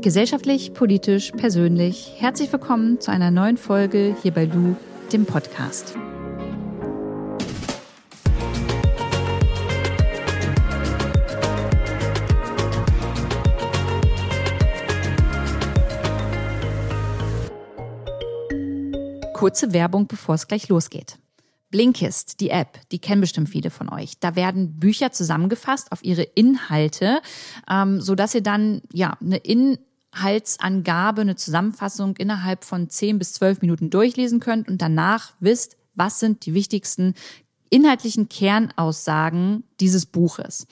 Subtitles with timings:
[0.00, 2.14] Gesellschaftlich, politisch, persönlich.
[2.18, 4.76] Herzlich willkommen zu einer neuen Folge hier bei Lu,
[5.12, 5.96] dem Podcast.
[19.32, 21.18] Kurze Werbung, bevor es gleich losgeht.
[21.70, 24.18] Blinkist, die App, die kennen bestimmt viele von euch.
[24.20, 27.20] Da werden Bücher zusammengefasst auf ihre Inhalte,
[27.68, 29.36] ähm, so ihr dann ja eine
[30.14, 36.20] Inhaltsangabe, eine Zusammenfassung innerhalb von 10 bis 12 Minuten durchlesen könnt und danach wisst, was
[36.20, 37.14] sind die wichtigsten
[37.70, 40.66] inhaltlichen Kernaussagen dieses Buches.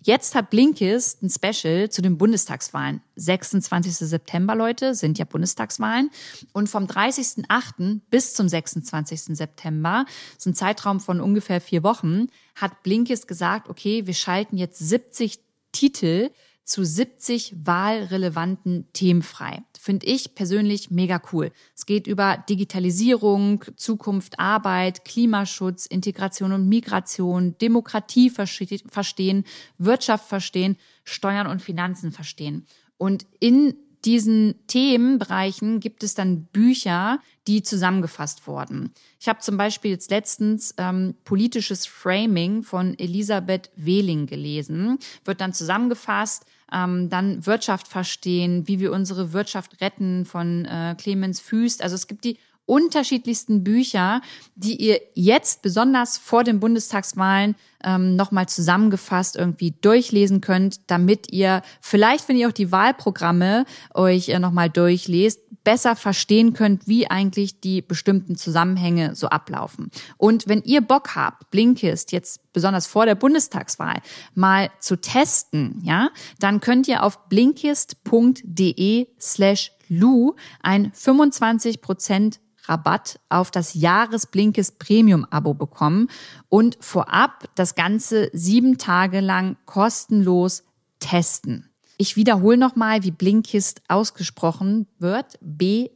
[0.00, 3.02] Jetzt hat Blinkist ein Special zu den Bundestagswahlen.
[3.16, 3.94] 26.
[3.94, 6.10] September, Leute, sind ja Bundestagswahlen.
[6.52, 8.00] Und vom 30.08.
[8.08, 9.36] bis zum 26.
[9.36, 14.78] September, ist ein Zeitraum von ungefähr vier Wochen, hat Blinkist gesagt, okay, wir schalten jetzt
[14.78, 15.40] 70
[15.72, 16.30] Titel
[16.68, 19.62] zu 70 wahlrelevanten Themen frei.
[19.78, 21.50] Finde ich persönlich mega cool.
[21.74, 29.44] Es geht über Digitalisierung, Zukunft, Arbeit, Klimaschutz, Integration und Migration, Demokratie verstehen,
[29.78, 32.66] Wirtschaft verstehen, Steuern und Finanzen verstehen.
[32.98, 33.74] Und in
[34.04, 38.92] diesen Themenbereichen gibt es dann Bücher, die zusammengefasst wurden.
[39.18, 44.98] Ich habe zum Beispiel jetzt letztens ähm, politisches Framing von Elisabeth Wehling gelesen.
[45.24, 51.40] Wird dann zusammengefasst, ähm, dann Wirtschaft verstehen, wie wir unsere Wirtschaft retten von äh, Clemens
[51.40, 51.82] Füst.
[51.82, 52.38] Also es gibt die
[52.68, 54.20] unterschiedlichsten Bücher,
[54.54, 61.62] die ihr jetzt besonders vor den Bundestagswahlen ähm, nochmal zusammengefasst irgendwie durchlesen könnt, damit ihr
[61.80, 67.60] vielleicht, wenn ihr auch die Wahlprogramme euch äh, nochmal durchlest, besser verstehen könnt, wie eigentlich
[67.60, 69.90] die bestimmten Zusammenhänge so ablaufen.
[70.16, 74.00] Und wenn ihr Bock habt, Blinkist jetzt besonders vor der Bundestagswahl
[74.34, 83.18] mal zu testen, ja, dann könnt ihr auf blinkist.de slash Lu ein 25 Prozent Rabatt
[83.28, 86.08] auf das Jahresblinkes Premium-Abo bekommen
[86.48, 90.64] und vorab das Ganze sieben Tage lang kostenlos
[91.00, 91.67] testen.
[92.00, 95.36] Ich wiederhole nochmal, wie Blinkist ausgesprochen wird.
[95.40, 95.94] B-L-I-N-K-I-S-T.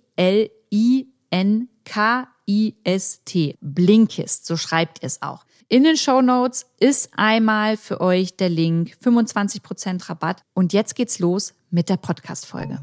[3.60, 5.44] Blinkist, so schreibt ihr es auch.
[5.68, 10.42] In den Show Notes ist einmal für euch der Link 25% Rabatt.
[10.54, 12.80] Und jetzt geht's los mit der Podcast-Folge.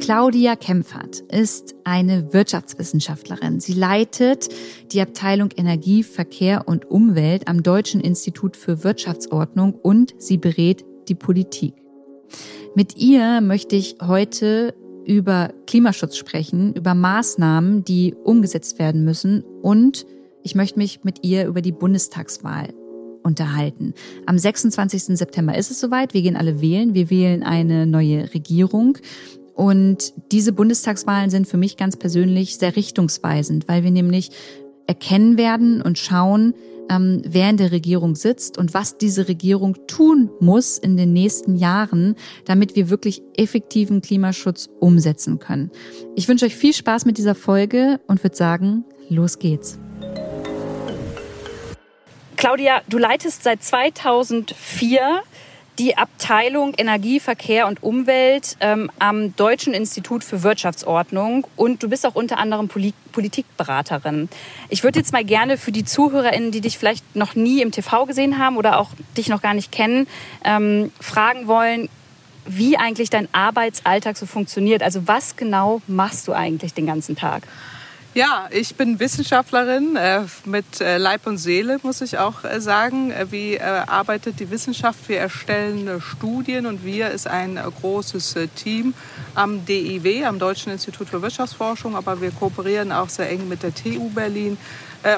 [0.00, 3.60] Claudia Kempfert ist eine Wirtschaftswissenschaftlerin.
[3.60, 4.48] Sie leitet
[4.90, 11.14] die Abteilung Energie, Verkehr und Umwelt am Deutschen Institut für Wirtschaftsordnung und sie berät die
[11.14, 11.74] Politik.
[12.74, 14.74] Mit ihr möchte ich heute
[15.04, 20.06] über Klimaschutz sprechen, über Maßnahmen, die umgesetzt werden müssen und
[20.42, 22.74] ich möchte mich mit ihr über die Bundestagswahl
[23.22, 23.94] unterhalten.
[24.26, 25.16] Am 26.
[25.16, 26.14] September ist es soweit.
[26.14, 26.94] Wir gehen alle wählen.
[26.94, 28.98] Wir wählen eine neue Regierung.
[29.54, 34.30] Und diese Bundestagswahlen sind für mich ganz persönlich sehr richtungsweisend, weil wir nämlich
[34.86, 36.54] erkennen werden und schauen,
[36.90, 41.56] ähm, wer in der Regierung sitzt und was diese Regierung tun muss in den nächsten
[41.56, 45.70] Jahren, damit wir wirklich effektiven Klimaschutz umsetzen können.
[46.16, 49.78] Ich wünsche euch viel Spaß mit dieser Folge und würde sagen, los geht's.
[52.36, 55.22] Claudia, du leitest seit 2004
[55.78, 62.04] die Abteilung Energie, Verkehr und Umwelt ähm, am Deutschen Institut für Wirtschaftsordnung und du bist
[62.06, 64.30] auch unter anderem Poli Politikberaterin.
[64.70, 68.06] Ich würde jetzt mal gerne für die ZuhörerInnen, die dich vielleicht noch nie im TV
[68.06, 70.06] gesehen haben oder auch dich noch gar nicht kennen,
[70.44, 71.90] ähm, fragen wollen,
[72.46, 74.82] wie eigentlich dein Arbeitsalltag so funktioniert.
[74.82, 77.42] Also was genau machst du eigentlich den ganzen Tag?
[78.14, 83.10] Ja, ich bin Wissenschaftlerin äh, mit äh, Leib und Seele, muss ich auch äh, sagen.
[83.30, 85.08] Wie arbeitet die Wissenschaft?
[85.08, 88.92] Wir erstellen Studien und wir ist ein großes Team
[89.34, 93.74] am DIW, am Deutschen Institut für Wirtschaftsforschung, aber wir kooperieren auch sehr eng mit der
[93.74, 94.58] TU Berlin.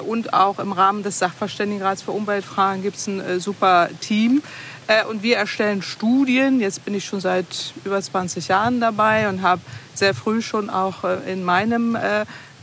[0.07, 4.43] Und auch im Rahmen des Sachverständigenrats für Umweltfragen gibt es ein super Team.
[5.11, 6.59] Und wir erstellen Studien.
[6.59, 9.61] Jetzt bin ich schon seit über 20 Jahren dabei und habe
[9.93, 11.99] sehr früh schon auch in meinem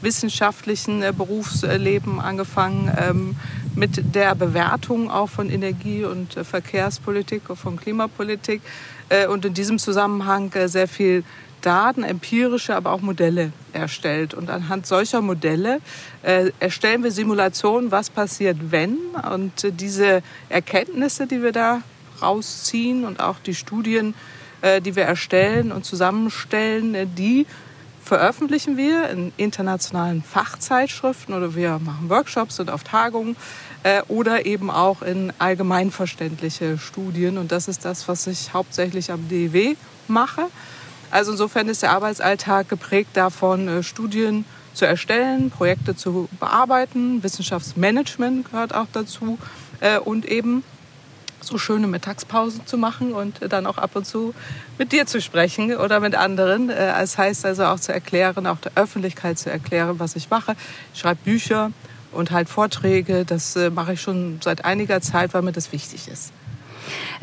[0.01, 3.35] wissenschaftlichen äh, Berufsleben angefangen ähm,
[3.75, 8.61] mit der Bewertung auch von Energie- und äh, Verkehrspolitik und von Klimapolitik
[9.09, 11.23] äh, und in diesem Zusammenhang sehr viel
[11.61, 14.33] Daten, empirische, aber auch Modelle erstellt.
[14.33, 15.79] Und anhand solcher Modelle
[16.23, 18.97] äh, erstellen wir Simulationen, was passiert, wenn.
[19.31, 21.81] Und äh, diese Erkenntnisse, die wir da
[22.21, 24.13] rausziehen und auch die Studien,
[24.61, 27.45] äh, die wir erstellen und zusammenstellen, die
[28.03, 33.35] veröffentlichen wir in internationalen Fachzeitschriften oder wir machen Workshops und auf Tagungen
[33.83, 37.37] äh, oder eben auch in allgemeinverständliche Studien.
[37.37, 39.75] Und das ist das, was ich hauptsächlich am DEW
[40.07, 40.47] mache.
[41.11, 48.49] Also insofern ist der Arbeitsalltag geprägt davon, äh, Studien zu erstellen, Projekte zu bearbeiten, Wissenschaftsmanagement
[48.49, 49.37] gehört auch dazu
[49.81, 50.63] äh, und eben
[51.41, 54.33] so schöne Mittagspausen zu machen und dann auch ab und zu
[54.77, 56.69] mit dir zu sprechen oder mit anderen.
[56.69, 60.55] Äh, das heißt also auch zu erklären, auch der Öffentlichkeit zu erklären, was ich mache.
[60.93, 61.71] Ich schreibe Bücher
[62.11, 63.25] und halt Vorträge.
[63.25, 66.31] Das äh, mache ich schon seit einiger Zeit, weil mir das wichtig ist.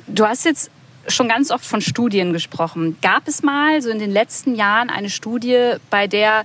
[0.07, 0.71] Du hast jetzt
[1.09, 2.97] schon ganz oft von Studien gesprochen.
[3.01, 6.45] Gab es mal so in den letzten Jahren eine Studie, bei der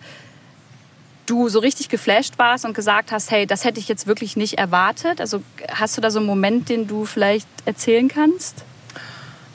[1.25, 4.57] du so richtig geflasht warst und gesagt hast, hey, das hätte ich jetzt wirklich nicht
[4.57, 5.21] erwartet?
[5.21, 5.41] Also
[5.71, 8.63] hast du da so einen Moment, den du vielleicht erzählen kannst?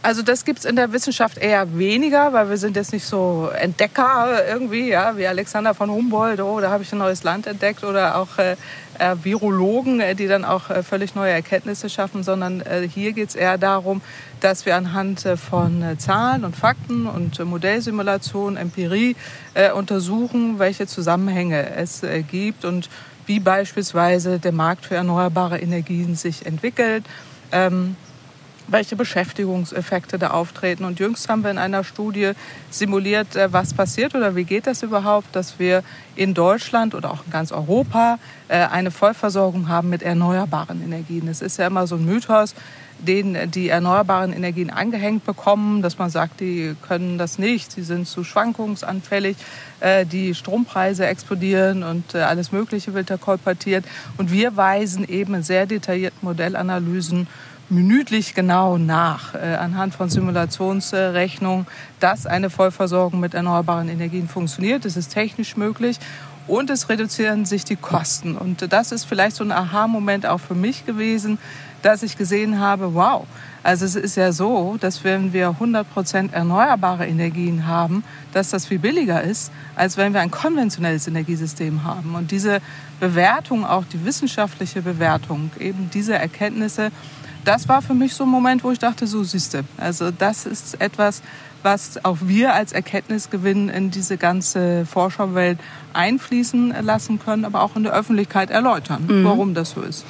[0.00, 3.50] Also das gibt es in der Wissenschaft eher weniger, weil wir sind jetzt nicht so
[3.52, 7.82] Entdecker irgendwie, ja, wie Alexander von Humboldt, oh, da habe ich ein neues Land entdeckt
[7.82, 8.52] oder auch äh,
[8.98, 13.30] äh, Virologen, äh, die dann auch äh, völlig neue Erkenntnisse schaffen, sondern äh, hier geht
[13.30, 14.00] es eher darum,
[14.40, 19.16] dass wir anhand äh, von Zahlen und Fakten und Modellsimulation, Empirie
[19.74, 22.88] untersuchen, welche Zusammenhänge es gibt und
[23.26, 27.04] wie beispielsweise der Markt für erneuerbare Energien sich entwickelt.
[27.50, 27.96] Ähm,
[28.68, 30.84] welche Beschäftigungseffekte da auftreten.
[30.84, 32.32] Und jüngst haben wir in einer Studie
[32.70, 35.82] simuliert, äh, was passiert oder wie geht das überhaupt, dass wir
[36.14, 38.18] in Deutschland oder auch in ganz Europa
[38.48, 41.28] äh, eine Vollversorgung haben mit erneuerbaren Energien.
[41.28, 42.54] Es ist ja immer so ein Mythos,
[43.00, 48.08] den die erneuerbaren Energien angehängt bekommen, dass man sagt, die können das nicht, sie sind
[48.08, 49.36] zu schwankungsanfällig,
[49.78, 53.84] äh, die Strompreise explodieren und alles Mögliche wird da kolportiert.
[54.16, 57.28] Und wir weisen eben in sehr detaillierten Modellanalysen
[57.70, 61.66] minütlich genau nach, äh, anhand von Simulationsrechnungen,
[62.00, 64.84] dass eine Vollversorgung mit erneuerbaren Energien funktioniert.
[64.84, 65.98] Das ist technisch möglich
[66.46, 68.36] und es reduzieren sich die Kosten.
[68.36, 71.38] Und das ist vielleicht so ein Aha-Moment auch für mich gewesen,
[71.82, 73.26] dass ich gesehen habe, wow,
[73.62, 78.66] also es ist ja so, dass wenn wir 100 Prozent erneuerbare Energien haben, dass das
[78.66, 82.14] viel billiger ist, als wenn wir ein konventionelles Energiesystem haben.
[82.14, 82.60] Und diese
[82.98, 86.90] Bewertung, auch die wissenschaftliche Bewertung, eben diese Erkenntnisse,
[87.48, 90.80] das war für mich so ein Moment, wo ich dachte, so siehste, also das ist
[90.82, 91.22] etwas,
[91.62, 95.58] was auch wir als Erkenntnisgewinn in diese ganze Forscherwelt
[95.94, 99.24] einfließen lassen können, aber auch in der Öffentlichkeit erläutern, mhm.
[99.24, 100.04] warum das so ist.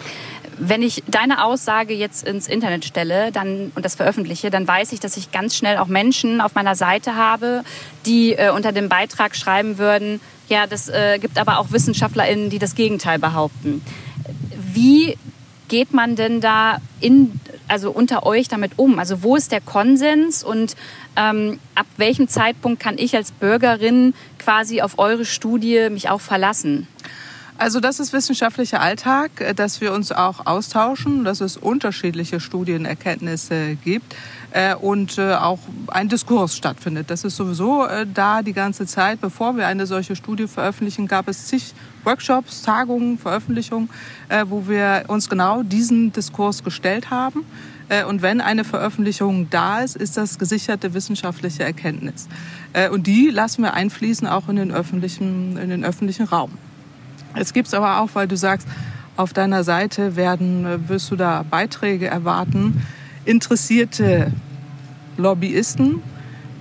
[0.59, 4.99] Wenn ich deine Aussage jetzt ins Internet stelle dann, und das veröffentliche, dann weiß ich,
[4.99, 7.63] dass ich ganz schnell auch Menschen auf meiner Seite habe,
[8.05, 12.59] die äh, unter dem Beitrag schreiben würden, ja, das äh, gibt aber auch WissenschaftlerInnen, die
[12.59, 13.83] das Gegenteil behaupten.
[14.57, 15.17] Wie
[15.69, 17.39] geht man denn da in,
[17.69, 18.99] also unter euch damit um?
[18.99, 20.75] Also wo ist der Konsens und
[21.17, 26.89] ähm, ab welchem Zeitpunkt kann ich als Bürgerin quasi auf eure Studie mich auch verlassen?
[27.61, 33.75] Also das ist wissenschaftlicher Alltag, äh, dass wir uns auch austauschen, dass es unterschiedliche Studienerkenntnisse
[33.75, 34.15] gibt
[34.53, 35.59] äh, und äh, auch
[35.89, 37.11] ein Diskurs stattfindet.
[37.11, 37.85] Das ist sowieso
[38.15, 39.21] da die ganze Zeit.
[39.21, 41.75] Bevor wir eine solche Studie veröffentlichen, gab es zig
[42.05, 43.91] Workshops, Tagungen, Veröffentlichungen,
[44.47, 47.45] wo wir uns genau diesen Diskurs gestellt haben.
[48.09, 52.29] Und wenn eine Veröffentlichung da ist, ist das gesicherte wissenschaftliche Erkenntnis.
[52.93, 56.53] Und die lassen wir einfließen auch in den öffentlichen, in den öffentlichen Raum.
[57.35, 58.67] Es gibt es aber auch, weil du sagst,
[59.17, 62.83] auf deiner Seite werden, äh, wirst du da Beiträge erwarten,
[63.25, 64.33] interessierte
[65.17, 66.03] Lobbyisten,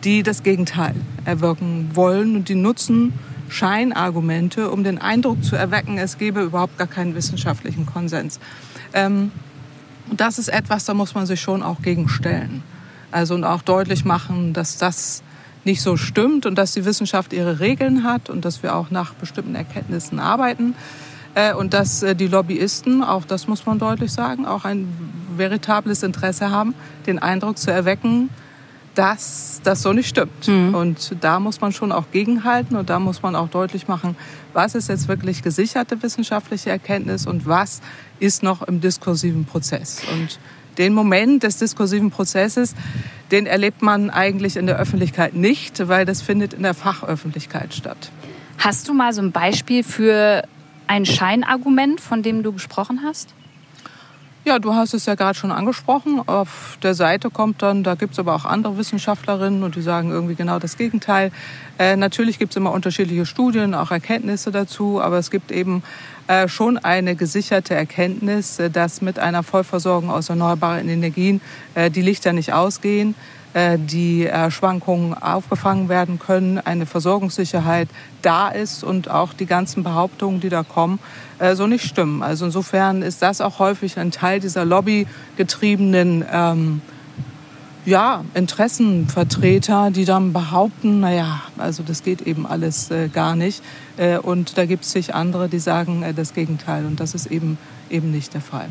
[0.04, 3.14] die das Gegenteil erwirken wollen und die nutzen
[3.50, 8.40] Scheinargumente, um den Eindruck zu erwecken, es gebe überhaupt gar keinen wissenschaftlichen Konsens.
[8.94, 9.32] Ähm,
[10.12, 12.64] das ist etwas, da muss man sich schon auch gegenstellen.
[13.12, 15.24] Also und auch deutlich machen, dass das
[15.68, 19.14] nicht so stimmt und dass die Wissenschaft ihre Regeln hat und dass wir auch nach
[19.14, 20.74] bestimmten Erkenntnissen arbeiten
[21.36, 24.88] äh, und dass äh, die Lobbyisten, auch das muss man deutlich sagen, auch ein
[25.36, 26.74] veritables Interesse haben,
[27.06, 28.30] den Eindruck zu erwecken,
[28.96, 30.48] dass das so nicht stimmt.
[30.48, 30.74] Mhm.
[30.74, 34.16] Und da muss man schon auch gegenhalten und da muss man auch deutlich machen,
[34.54, 37.82] was ist jetzt wirklich gesicherte wissenschaftliche Erkenntnis und was
[38.20, 40.02] ist noch im diskursiven Prozess.
[40.12, 40.40] Und
[40.78, 42.76] den Moment des diskursiven Prozesses,
[43.32, 48.12] den erlebt man eigentlich in der Öffentlichkeit nicht, weil das findet in der Fachöffentlichkeit statt.
[48.58, 50.44] Hast du mal so ein Beispiel für
[50.88, 53.34] ein Scheinargument, von dem du gesprochen hast?
[54.48, 56.22] Ja, du hast es ja gerade schon angesprochen.
[56.26, 60.10] Auf der Seite kommt dann, da gibt es aber auch andere Wissenschaftlerinnen und die sagen
[60.10, 61.34] irgendwie genau das Gegenteil.
[61.78, 65.84] Äh, natürlich gibt es immer unterschiedliche Studien, auch Erkenntnisse dazu, aber es gibt eben
[66.28, 71.42] äh, schon eine gesicherte Erkenntnis, äh, dass mit einer Vollversorgung aus erneuerbaren Energien
[71.76, 73.16] äh, die Lichter nicht ausgehen
[73.78, 77.90] die Schwankungen aufgefangen werden können, eine Versorgungssicherheit
[78.22, 81.00] da ist und auch die ganzen Behauptungen, die da kommen,
[81.54, 82.22] so nicht stimmen.
[82.22, 86.82] Also insofern ist das auch häufig ein Teil dieser lobbygetriebenen ähm,
[87.88, 93.64] ja, Interessenvertreter, die dann behaupten, naja, also das geht eben alles äh, gar nicht.
[93.96, 96.86] Äh, und da gibt es sich andere, die sagen äh, das Gegenteil.
[96.86, 97.58] Und das ist eben,
[97.90, 98.68] eben nicht der Fall.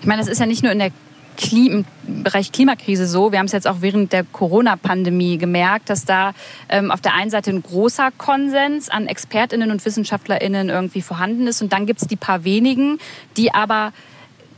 [0.00, 0.92] Ich meine, das ist ja nicht nur in der
[1.38, 3.30] Klim im Bereich Klimakrise so.
[3.30, 6.32] Wir haben es jetzt auch während der Corona-Pandemie gemerkt, dass da
[6.68, 11.62] ähm, auf der einen Seite ein großer Konsens an ExpertInnen und WissenschaftlerInnen irgendwie vorhanden ist.
[11.62, 12.98] Und dann gibt es die paar wenigen,
[13.36, 13.92] die aber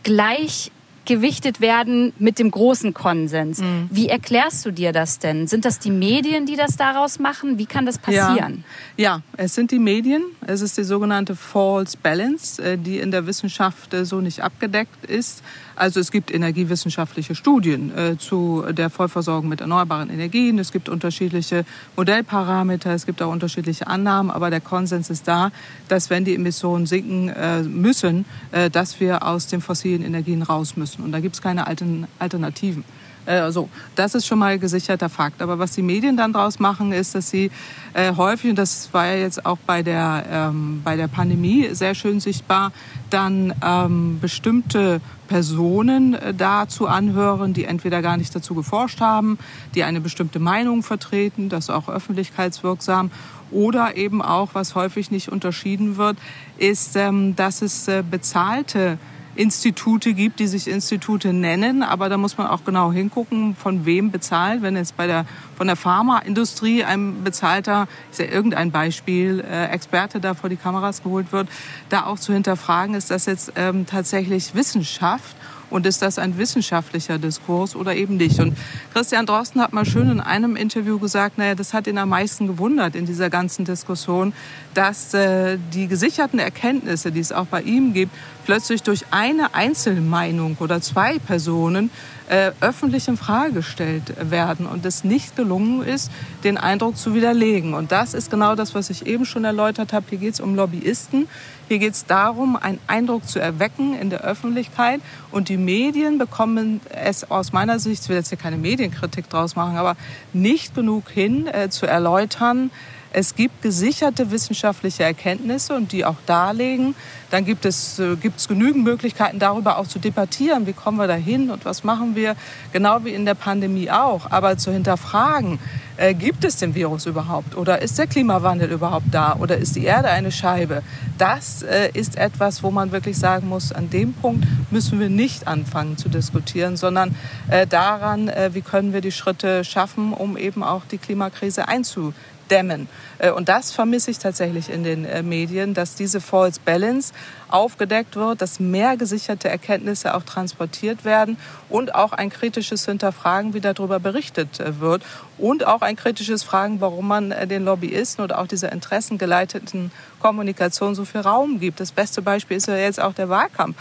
[0.02, 0.72] gleich
[1.04, 3.60] gewichtet werden mit dem großen Konsens.
[3.60, 3.88] Mhm.
[3.90, 5.48] Wie erklärst du dir das denn?
[5.48, 7.58] Sind das die Medien, die das daraus machen?
[7.58, 8.64] Wie kann das passieren?
[8.96, 10.22] Ja, ja es sind die Medien.
[10.46, 15.04] Es ist die sogenannte False Balance, äh, die in der Wissenschaft äh, so nicht abgedeckt
[15.04, 15.42] ist.
[15.80, 20.58] Also es gibt energiewissenschaftliche Studien äh, zu der Vollversorgung mit erneuerbaren Energien.
[20.58, 21.64] Es gibt unterschiedliche
[21.96, 25.50] Modellparameter, es gibt auch unterschiedliche Annahmen, aber der Konsens ist da,
[25.88, 30.76] dass wenn die Emissionen sinken äh, müssen, äh, dass wir aus den fossilen Energien raus
[30.76, 31.02] müssen.
[31.02, 32.84] Und da gibt es keine Alternativen.
[33.24, 35.40] Also, das ist schon mal gesicherter Fakt.
[35.40, 37.50] Aber was die Medien dann daraus machen, ist, dass sie
[37.94, 41.94] äh, häufig, und das war ja jetzt auch bei der, ähm, bei der Pandemie sehr
[41.94, 42.72] schön sichtbar,
[43.10, 49.38] dann ähm, bestimmte Personen äh, dazu anhören, die entweder gar nicht dazu geforscht haben,
[49.76, 53.12] die eine bestimmte Meinung vertreten, das auch öffentlichkeitswirksam
[53.52, 56.18] oder eben auch, was häufig nicht unterschieden wird,
[56.58, 58.98] ist, ähm, dass es äh, bezahlte
[59.36, 64.10] Institute gibt, die sich Institute nennen, aber da muss man auch genau hingucken, von wem
[64.10, 64.62] bezahlt.
[64.62, 65.24] Wenn jetzt bei der
[65.56, 71.02] von der Pharmaindustrie ein bezahlter, ich sage irgendein Beispiel, äh, Experte da vor die Kameras
[71.02, 71.48] geholt wird,
[71.90, 75.36] da auch zu hinterfragen, ist das jetzt ähm, tatsächlich Wissenschaft
[75.70, 78.40] und ist das ein wissenschaftlicher Diskurs oder eben nicht?
[78.40, 78.56] Und
[78.92, 82.46] Christian Drosten hat mal schön in einem Interview gesagt, naja, das hat ihn am meisten
[82.46, 84.32] gewundert in dieser ganzen Diskussion,
[84.74, 88.12] dass äh, die gesicherten Erkenntnisse, die es auch bei ihm gibt,
[88.50, 91.88] plötzlich durch eine Einzelmeinung oder zwei Personen
[92.28, 96.10] äh, öffentlich in Frage gestellt werden und es nicht gelungen ist,
[96.42, 97.74] den Eindruck zu widerlegen.
[97.74, 100.04] Und das ist genau das, was ich eben schon erläutert habe.
[100.10, 101.28] Hier geht es um Lobbyisten.
[101.68, 105.00] Hier geht es darum, einen Eindruck zu erwecken in der Öffentlichkeit.
[105.30, 109.54] Und die Medien bekommen es aus meiner Sicht, ich will jetzt hier keine Medienkritik draus
[109.54, 109.96] machen, aber
[110.32, 112.72] nicht genug hin, äh, zu erläutern,
[113.12, 116.94] es gibt gesicherte wissenschaftliche Erkenntnisse und die auch darlegen.
[117.30, 120.66] Dann gibt es äh, gibt's genügend Möglichkeiten, darüber auch zu debattieren.
[120.66, 122.36] Wie kommen wir dahin und was machen wir?
[122.72, 124.30] Genau wie in der Pandemie auch.
[124.30, 125.58] Aber zu hinterfragen,
[125.96, 127.56] äh, gibt es den Virus überhaupt?
[127.56, 129.36] Oder ist der Klimawandel überhaupt da?
[129.38, 130.82] Oder ist die Erde eine Scheibe?
[131.18, 135.46] Das äh, ist etwas, wo man wirklich sagen muss, an dem Punkt müssen wir nicht
[135.46, 137.14] anfangen zu diskutieren, sondern
[137.48, 142.14] äh, daran, äh, wie können wir die Schritte schaffen, um eben auch die Klimakrise einzudämmen
[142.50, 142.88] dämmen.
[143.18, 147.12] Äh, und das vermisse ich tatsächlich in den äh, Medien, dass diese False Balance
[147.48, 151.36] aufgedeckt wird, dass mehr gesicherte Erkenntnisse auch transportiert werden
[151.68, 155.02] und auch ein kritisches Hinterfragen, wie darüber berichtet äh, wird
[155.38, 159.90] und auch ein kritisches Fragen, warum man den Lobbyisten oder auch dieser interessengeleiteten
[160.20, 161.80] Kommunikation so viel Raum gibt.
[161.80, 163.74] Das beste Beispiel ist ja jetzt auch der Wahlkampf,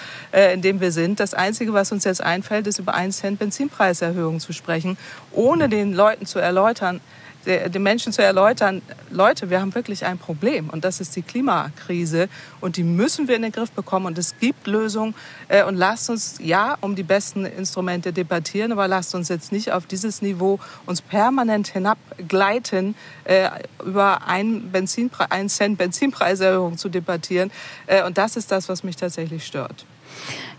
[0.54, 1.20] in dem wir sind.
[1.20, 4.98] Das Einzige, was uns jetzt einfällt, ist über 1 Cent Benzinpreiserhöhung zu sprechen,
[5.34, 7.02] ohne den Leuten zu erläutern,
[7.46, 12.28] den Menschen zu erläutern, Leute, wir haben wirklich ein Problem und das ist die Klimakrise
[12.60, 15.16] und die müssen wir in den Griff bekommen und es gibt Lösungen
[15.48, 19.72] äh, und lasst uns ja um die besten Instrumente debattieren, aber lasst uns jetzt nicht
[19.72, 23.50] auf dieses Niveau uns permanent hinabgleiten, äh,
[23.86, 27.52] über einen, Benzinpre einen Cent Benzinpreiserhöhung zu debattieren
[27.88, 29.86] äh, und das ist das, was mich tatsächlich stört.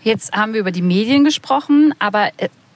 [0.03, 2.31] Jetzt haben wir über die Medien gesprochen, aber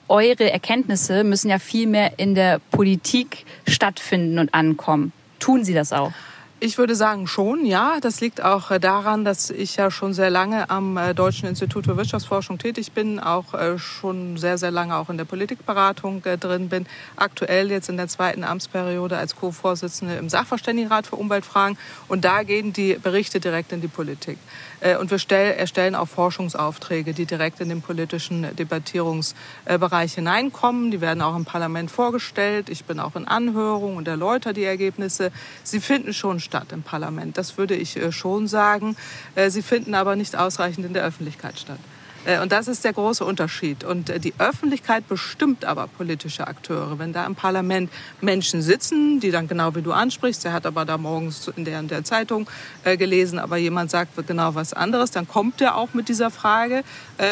[0.08, 5.12] eure Erkenntnisse müssen ja viel mehr in der Politik stattfinden und ankommen.
[5.38, 6.12] Tun sie das auch?
[6.60, 7.98] Ich würde sagen schon, ja.
[8.00, 11.84] Das liegt auch äh, daran, dass ich ja schon sehr lange am äh, Deutschen Institut
[11.84, 16.70] für Wirtschaftsforschung tätig bin, auch äh, schon sehr, sehr lange auch in der Politikberatung drin
[16.70, 16.86] bin.
[17.16, 21.76] Aktuell jetzt in der zweiten Amtsperiode als Co-Vorsitzende im Sachverständigenrat für Umweltfragen.
[22.08, 24.38] Und da gehen die Berichte direkt in die Politik.
[25.00, 30.90] Und wir erstellen auch Forschungsaufträge, die direkt in den politischen Debattierungsbereich hineinkommen.
[30.90, 32.68] Die werden auch im Parlament vorgestellt.
[32.68, 35.32] Ich bin auch in Anhörungen und erläutere die Ergebnisse.
[35.62, 37.38] Sie finden schon statt im Parlament.
[37.38, 38.94] Das würde ich äh, schon sagen.
[39.34, 41.78] Äh, sie finden aber nicht ausreichend in der Öffentlichkeit statt.
[42.24, 43.84] Äh, und das ist der große Unterschied.
[43.84, 46.98] Und äh, die Öffentlichkeit bestimmt aber politische Akteure.
[46.98, 47.90] Wenn da im Parlament
[48.20, 51.80] Menschen sitzen, die dann genau wie du ansprichst, der hat aber da morgens in der,
[51.80, 52.48] in der Zeitung
[52.84, 56.82] äh, gelesen, aber jemand sagt genau was anderes, dann kommt er auch mit dieser Frage,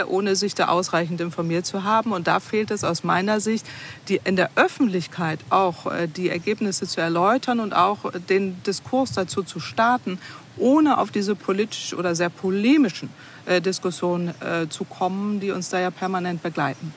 [0.09, 2.13] ohne sich da ausreichend informiert zu haben.
[2.13, 3.67] Und da fehlt es aus meiner Sicht,
[4.09, 9.61] die, in der Öffentlichkeit auch die Ergebnisse zu erläutern und auch den Diskurs dazu zu
[9.61, 10.19] starten,
[10.57, 15.81] ohne auf diese politisch oder sehr polemischen äh, Diskussionen äh, zu kommen, die uns da
[15.81, 16.95] ja permanent begleiten.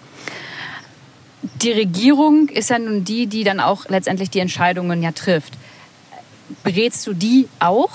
[1.62, 5.54] Die Regierung ist ja nun die, die dann auch letztendlich die Entscheidungen ja trifft.
[6.64, 7.92] Berätst du die auch?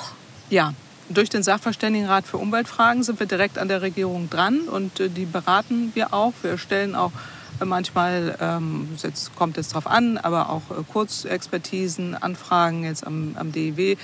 [0.50, 0.74] Ja,
[1.08, 5.24] durch den Sachverständigenrat für Umweltfragen sind wir direkt an der Regierung dran und äh, die
[5.24, 6.32] beraten wir auch.
[6.42, 7.12] Wir stellen auch
[7.64, 13.52] Manchmal ähm, jetzt kommt es darauf an, aber auch äh, Kurzexpertisen, Anfragen jetzt am, am
[13.52, 13.96] DIW, äh,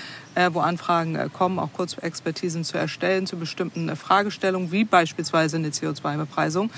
[0.53, 5.69] wo Anfragen äh, kommen, auch Kurzexpertisen zu erstellen zu bestimmten äh, Fragestellungen, wie beispielsweise eine
[5.69, 6.69] CO2-Bepreisung.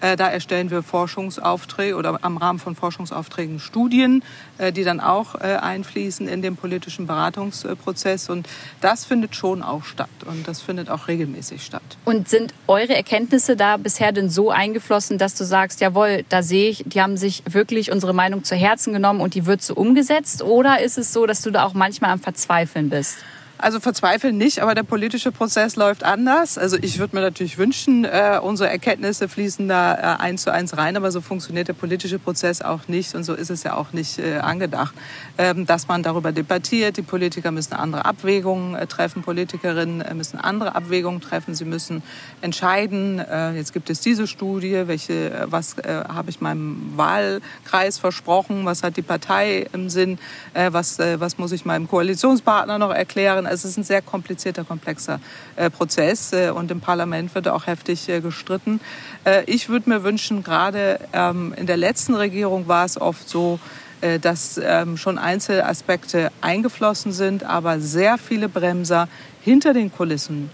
[0.00, 4.22] Äh, da erstellen wir Forschungsaufträge oder am Rahmen von Forschungsaufträgen Studien,
[4.58, 8.28] äh, die dann auch einfließen in den politischen Beratungsprozess.
[8.28, 8.48] Und
[8.80, 11.82] das findet schon auch statt und das findet auch regelmäßig statt.
[12.04, 16.70] Und sind eure Erkenntnisse da bisher denn so eingeflossen, dass du sagst, jawohl, da sehe
[16.70, 20.42] ich, die haben sich wirklich unsere Meinung zu Herzen genommen und die wird so umgesetzt?
[20.42, 23.07] Oder ist es so, dass du da auch manchmal am Verzweifeln bist?
[23.16, 23.37] podcast.
[23.60, 26.58] Also verzweifeln nicht, aber der politische Prozess läuft anders.
[26.58, 30.76] Also ich würde mir natürlich wünschen, äh, unsere Erkenntnisse fließen da äh, eins zu eins
[30.76, 33.92] rein, aber so funktioniert der politische Prozess auch nicht und so ist es ja auch
[33.92, 34.94] nicht äh, angedacht,
[35.38, 36.98] ähm, dass man darüber debattiert.
[36.98, 41.56] Die Politiker müssen andere Abwägungen äh, treffen, Politikerinnen äh, müssen andere Abwägungen treffen.
[41.56, 42.04] Sie müssen
[42.42, 43.18] entscheiden.
[43.18, 48.96] Äh, jetzt gibt es diese Studie, welche, was habe ich meinem Wahlkreis versprochen, was hat
[48.96, 50.18] die Partei im Sinn,
[50.54, 55.20] was, was muss ich meinem Koalitionspartner noch erklären es ist ein sehr komplizierter, komplexer
[55.56, 58.80] äh, Prozess äh, und im Parlament wird auch heftig äh, gestritten.
[59.24, 63.58] Äh, ich würde mir wünschen, gerade ähm, in der letzten Regierung war es oft so,
[64.00, 69.08] äh, dass ähm, schon Einzelaspekte eingeflossen sind, aber sehr viele Bremser
[69.40, 70.50] hinter den Kulissen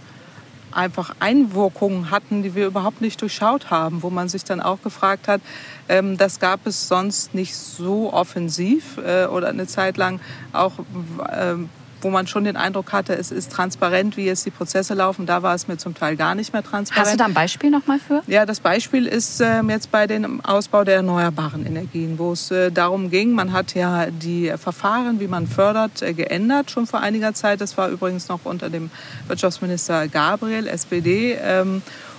[0.74, 5.28] einfach Einwirkungen hatten, die wir überhaupt nicht durchschaut haben, wo man sich dann auch gefragt
[5.28, 5.40] hat,
[5.88, 10.20] ähm, das gab es sonst nicht so offensiv äh, oder eine Zeit lang
[10.52, 10.72] auch
[11.32, 11.68] ähm,
[12.04, 15.26] wo man schon den Eindruck hatte, es ist transparent, wie jetzt die Prozesse laufen.
[15.26, 17.06] Da war es mir zum Teil gar nicht mehr transparent.
[17.06, 18.22] Hast du da ein Beispiel noch mal für?
[18.26, 22.70] Ja, das Beispiel ist äh, jetzt bei dem Ausbau der erneuerbaren Energien, wo es äh,
[22.70, 27.34] darum ging, man hat ja die Verfahren, wie man fördert, äh, geändert schon vor einiger
[27.34, 27.60] Zeit.
[27.60, 28.90] Das war übrigens noch unter dem
[29.26, 31.38] Wirtschaftsminister Gabriel, SPD.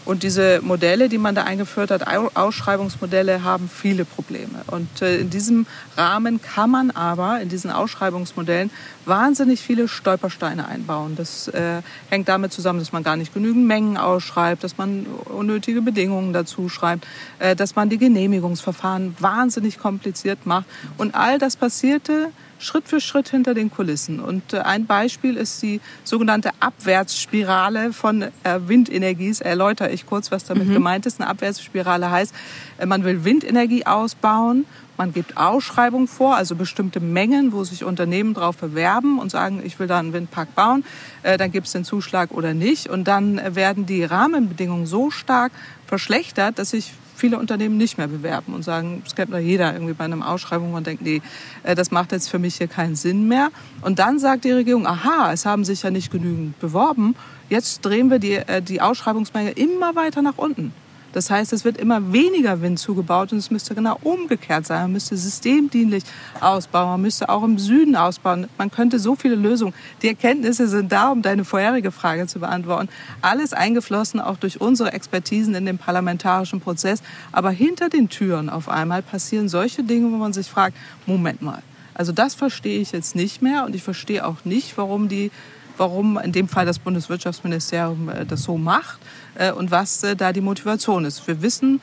[0.06, 2.04] Und diese Modelle, die man da eingeführt hat,
[2.36, 4.62] Ausschreibungsmodelle, haben viele Probleme.
[4.68, 5.66] Und äh, in diesem
[5.98, 8.70] Rahmen kann man aber in diesen Ausschreibungsmodellen
[9.06, 11.16] wahnsinnig viele Stolpersteine einbauen.
[11.16, 15.82] Das äh, hängt damit zusammen, dass man gar nicht genügend Mengen ausschreibt, dass man unnötige
[15.82, 17.08] Bedingungen dazu schreibt,
[17.40, 20.66] äh, dass man die Genehmigungsverfahren wahnsinnig kompliziert macht.
[20.98, 24.20] Und all das passierte Schritt für Schritt hinter den Kulissen.
[24.20, 28.30] Und äh, ein Beispiel ist die sogenannte Abwärtsspirale von äh,
[28.66, 29.30] Windenergie.
[29.30, 30.74] Das erläutere ich kurz, was damit mhm.
[30.74, 31.20] gemeint ist.
[31.20, 32.34] Eine Abwärtsspirale heißt,
[32.78, 34.66] äh, man will Windenergie ausbauen.
[34.98, 39.78] Man gibt Ausschreibungen vor, also bestimmte Mengen, wo sich Unternehmen darauf bewerben und sagen, ich
[39.78, 40.86] will da einen Windpark bauen.
[41.22, 42.88] Dann gibt es den Zuschlag oder nicht.
[42.88, 45.52] Und dann werden die Rahmenbedingungen so stark
[45.86, 49.94] verschlechtert, dass sich viele Unternehmen nicht mehr bewerben und sagen, es kennt doch jeder irgendwie
[49.94, 51.22] bei einer Ausschreibung und denkt, nee,
[51.64, 53.50] äh, das macht jetzt für mich hier keinen Sinn mehr.
[53.82, 57.16] Und dann sagt die Regierung, aha, es haben sich ja nicht genügend beworben,
[57.50, 60.74] jetzt drehen wir die, äh, die Ausschreibungsmenge immer weiter nach unten.
[61.16, 64.82] Das heißt, es wird immer weniger Wind zugebaut und es müsste genau umgekehrt sein.
[64.82, 66.04] Man müsste systemdienlich
[66.42, 68.50] ausbauen, man müsste auch im Süden ausbauen.
[68.58, 69.74] Man könnte so viele Lösungen.
[70.02, 72.90] Die Erkenntnisse sind da, um deine vorherige Frage zu beantworten.
[73.22, 77.02] Alles eingeflossen, auch durch unsere Expertisen in dem parlamentarischen Prozess.
[77.32, 80.76] Aber hinter den Türen auf einmal passieren solche Dinge, wo man sich fragt,
[81.06, 81.64] Moment mal.
[81.94, 85.32] Also das verstehe ich jetzt nicht mehr und ich verstehe auch nicht, warum die
[85.78, 89.00] warum in dem Fall das Bundeswirtschaftsministerium äh, das so macht
[89.36, 91.28] äh, und was äh, da die Motivation ist.
[91.28, 91.82] Wir wissen,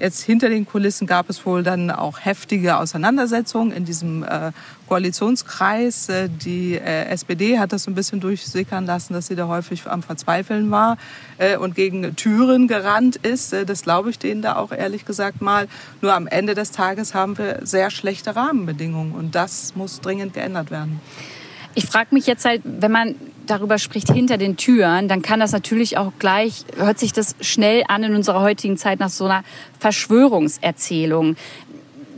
[0.00, 4.26] Jetzt hinter den Kulissen gab es wohl dann auch heftige Auseinandersetzungen in diesem
[4.88, 6.08] Koalitionskreis.
[6.44, 10.72] Die SPD hat das so ein bisschen durchsickern lassen, dass sie da häufig am Verzweifeln
[10.72, 10.98] war
[11.60, 13.52] und gegen Türen gerannt ist.
[13.52, 15.68] das glaube ich denen da auch ehrlich gesagt mal.
[16.02, 20.72] Nur am Ende des Tages haben wir sehr schlechte Rahmenbedingungen und das muss dringend geändert
[20.72, 21.00] werden.
[21.76, 23.14] Ich frage mich jetzt halt, wenn man
[23.46, 27.84] darüber spricht hinter den Türen, dann kann das natürlich auch gleich, hört sich das schnell
[27.88, 29.44] an in unserer heutigen Zeit nach so einer
[29.78, 31.36] Verschwörungserzählung.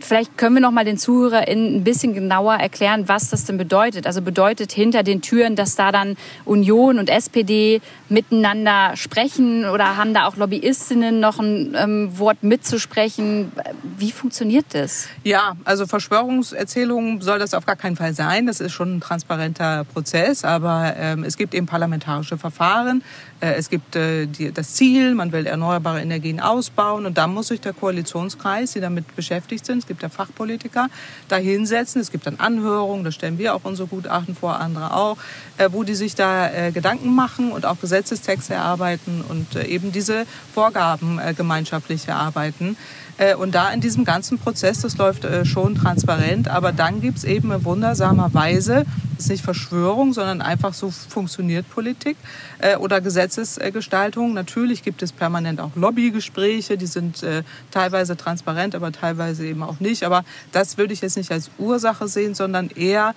[0.07, 4.07] Vielleicht können wir noch mal den ZuhörerInnen ein bisschen genauer erklären, was das denn bedeutet.
[4.07, 10.14] Also bedeutet hinter den Türen, dass da dann Union und SPD miteinander sprechen oder haben
[10.14, 13.51] da auch Lobbyistinnen noch ein ähm, Wort mitzusprechen?
[13.99, 15.09] Wie funktioniert das?
[15.25, 18.47] Ja, also Verschwörungserzählungen soll das auf gar keinen Fall sein.
[18.47, 23.03] Das ist schon ein transparenter Prozess, aber ähm, es gibt eben parlamentarische Verfahren.
[23.40, 27.61] Äh, es gibt äh, das Ziel, man will erneuerbare Energien ausbauen und da muss sich
[27.61, 30.88] der Koalitionskreis, die damit beschäftigt sind, es gibt ja Fachpolitiker,
[31.29, 32.01] da hinsetzen.
[32.01, 35.16] Es gibt dann Anhörungen, da stellen wir auch unsere Gutachten vor, andere auch,
[35.59, 41.20] äh, wo die sich da Gedanken machen und auch Gesetzestexte erarbeiten und eben diese Vorgaben
[41.37, 42.77] gemeinschaftlich erarbeiten.
[43.18, 47.18] Äh, und da in diesem ganzen Prozess, das läuft äh, schon transparent, aber dann gibt
[47.18, 48.85] es eben wundersamerweise,
[49.16, 52.18] das ist nicht Verschwörung, sondern einfach so funktioniert Politik
[52.59, 54.35] äh, oder Gesetzesgestaltung.
[54.35, 57.24] Natürlich gibt es permanent auch Lobbygespräche, die sind
[57.70, 60.05] teilweise transparent, aber teilweise eben auch nicht.
[60.05, 63.14] Aber das würde ich jetzt nicht als Ursache sehen, sondern eher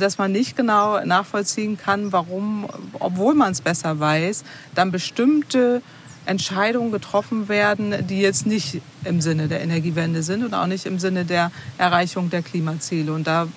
[0.00, 2.66] dass man nicht genau nachvollziehen kann, warum,
[3.00, 4.42] obwohl man es besser weiß,
[4.74, 5.82] dann bestimmte
[6.24, 10.98] Entscheidungen getroffen werden, die jetzt nicht im Sinne der Energiewende sind und auch nicht im
[10.98, 13.12] Sinne der Erreichung der Klimaziele.
[13.12, 13.48] Und da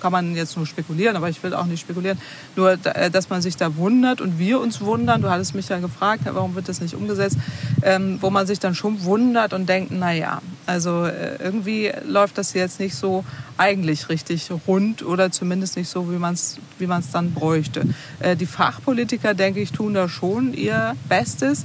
[0.00, 2.18] kann man jetzt nur spekulieren, aber ich will auch nicht spekulieren.
[2.56, 5.22] Nur, äh, dass man sich da wundert und wir uns wundern.
[5.22, 7.38] Du hattest mich ja gefragt, warum wird das nicht umgesetzt?
[7.82, 12.38] Ähm, wo man sich dann schon wundert und denkt, na ja, also äh, irgendwie läuft
[12.38, 13.24] das jetzt nicht so
[13.56, 17.86] eigentlich richtig rund oder zumindest nicht so, wie man es wie man's dann bräuchte.
[18.20, 21.64] Äh, die Fachpolitiker, denke ich, tun da schon ihr Bestes,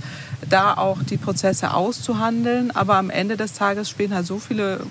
[0.50, 2.72] da auch die Prozesse auszuhandeln.
[2.72, 4.82] Aber am Ende des Tages spielen halt so viele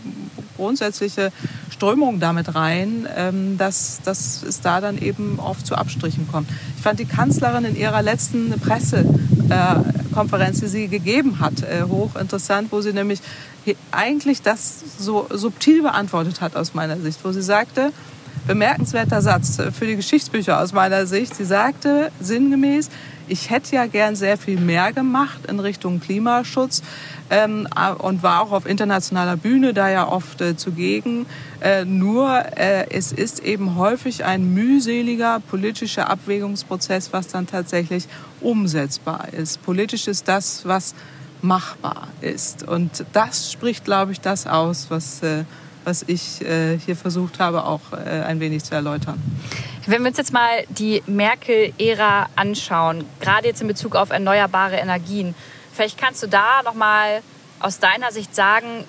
[0.57, 1.33] grundsätzliche
[1.71, 6.51] Strömungen damit rein, ähm, dass, dass es da dann eben oft zu Abstrichen kommt.
[6.77, 12.81] Ich fand die Kanzlerin in ihrer letzten Pressekonferenz, die sie gegeben hat, äh, hochinteressant, wo
[12.81, 13.21] sie nämlich
[13.93, 17.93] eigentlich das so subtil beantwortet hat aus meiner Sicht, wo sie sagte,
[18.49, 22.89] bemerkenswerter Satz für die Geschichtsbücher aus meiner Sicht, sie sagte sinngemäß,
[23.29, 26.83] ich hätte ja gern sehr viel mehr gemacht in Richtung Klimaschutz
[27.29, 31.27] ähm, und war auch auf internationaler Bühne da ja oft äh, zugegen.
[31.61, 38.09] Äh, nur äh, es ist eben häufig ein mühseliger politischer Abwägungsprozess, was dann tatsächlich
[38.41, 39.63] umsetzbar ist.
[39.63, 40.95] Politisch ist das, was
[41.43, 42.67] machbar ist.
[42.67, 45.45] Und das spricht, glaube ich, das aus, was, äh,
[45.89, 49.19] was ich äh, hier versucht habe, auch äh, ein wenig zu erläutern.
[49.87, 55.35] Wenn wir uns jetzt mal die Merkel-Ära anschauen, gerade jetzt in Bezug auf erneuerbare Energien,
[55.73, 57.23] vielleicht kannst du da noch mal
[57.59, 58.85] aus deiner Sicht sagen,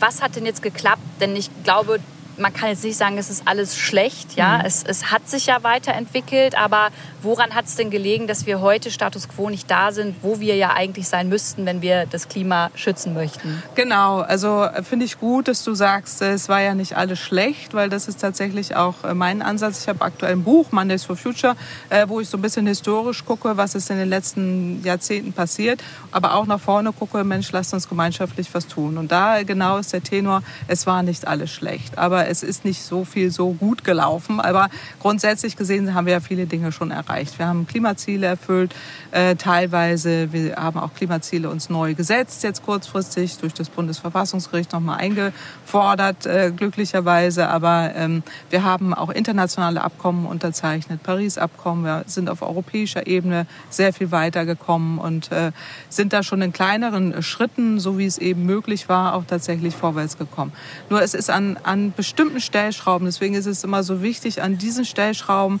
[0.00, 1.02] was hat denn jetzt geklappt?
[1.20, 2.00] Denn ich glaube,
[2.36, 4.36] man kann jetzt nicht sagen, es ist alles schlecht.
[4.36, 4.58] Ja?
[4.58, 4.64] Mhm.
[4.66, 6.88] Es, es hat sich ja weiterentwickelt, aber
[7.22, 10.56] woran hat es denn gelegen, dass wir heute Status quo nicht da sind, wo wir
[10.56, 13.62] ja eigentlich sein müssten, wenn wir das Klima schützen möchten?
[13.74, 17.74] Genau, also äh, finde ich gut, dass du sagst, es war ja nicht alles schlecht,
[17.74, 19.82] weil das ist tatsächlich auch äh, mein Ansatz.
[19.82, 21.56] Ich habe aktuell ein Buch, Mondays for Future,
[21.88, 25.82] äh, wo ich so ein bisschen historisch gucke, was ist in den letzten Jahrzehnten passiert,
[26.10, 28.98] aber auch nach vorne gucke, Mensch, lasst uns gemeinschaftlich was tun.
[28.98, 31.98] Und da genau ist der Tenor, es war nicht alles schlecht.
[31.98, 34.40] Aber es ist nicht so viel so gut gelaufen.
[34.40, 34.68] Aber
[35.00, 37.38] grundsätzlich gesehen haben wir ja viele Dinge schon erreicht.
[37.38, 38.74] Wir haben Klimaziele erfüllt,
[39.10, 40.32] äh, teilweise.
[40.32, 46.52] Wir haben auch Klimaziele uns neu gesetzt, jetzt kurzfristig durch das Bundesverfassungsgericht nochmal eingefordert, äh,
[46.56, 47.48] glücklicherweise.
[47.48, 51.84] Aber ähm, wir haben auch internationale Abkommen unterzeichnet, Paris-Abkommen.
[51.84, 55.50] Wir sind auf europäischer Ebene sehr viel weitergekommen und äh,
[55.88, 60.16] sind da schon in kleineren Schritten, so wie es eben möglich war, auch tatsächlich vorwärts
[60.16, 60.52] gekommen.
[60.88, 64.58] Nur es ist an, an bestimmten bestimmten Stellschrauben, deswegen ist es immer so wichtig, an
[64.58, 65.60] diesen Stellschrauben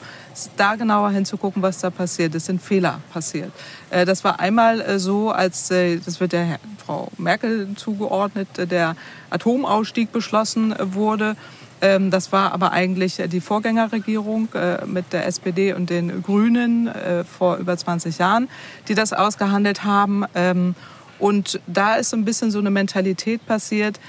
[0.56, 2.34] da genauer hinzugucken, was da passiert.
[2.34, 3.52] Es sind Fehler passiert.
[3.90, 8.96] Äh, das war einmal äh, so, als, äh, das wird der Frau Merkel zugeordnet, der
[9.30, 11.36] Atomausstieg beschlossen wurde.
[11.80, 14.48] Ähm, das war aber eigentlich die Vorgängerregierung
[14.86, 16.90] mit der SPD und den Grünen
[17.38, 18.48] vor über 20 Jahren,
[18.88, 20.24] die das ausgehandelt haben.
[20.34, 20.74] Ähm,
[21.20, 24.00] und da ist so ein bisschen so eine Mentalität passiert,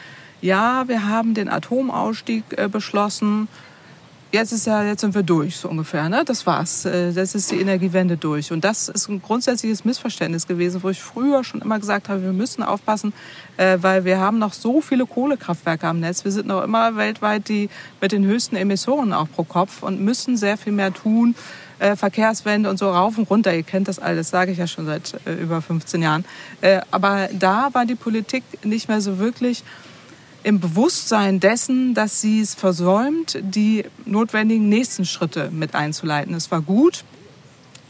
[0.41, 3.47] ja, wir haben den Atomausstieg äh, beschlossen.
[4.33, 6.07] Jetzt ist ja, jetzt sind wir durch, so ungefähr.
[6.07, 6.23] Ne?
[6.25, 6.85] Das war's.
[6.85, 8.53] Äh, das ist die Energiewende durch.
[8.53, 12.31] Und das ist ein grundsätzliches Missverständnis gewesen, wo ich früher schon immer gesagt habe, wir
[12.31, 13.11] müssen aufpassen,
[13.57, 16.23] äh, weil wir haben noch so viele Kohlekraftwerke am Netz.
[16.23, 20.37] Wir sind noch immer weltweit die mit den höchsten Emissionen auch pro Kopf und müssen
[20.37, 21.35] sehr viel mehr tun.
[21.79, 23.53] Äh, Verkehrswende und so rauf und runter.
[23.53, 26.23] Ihr kennt das alles, sage ich ja schon seit äh, über 15 Jahren.
[26.91, 29.63] Aber da war die Politik nicht mehr so wirklich
[30.43, 36.33] im Bewusstsein dessen, dass sie es versäumt, die notwendigen nächsten Schritte mit einzuleiten.
[36.33, 37.03] Es war gut,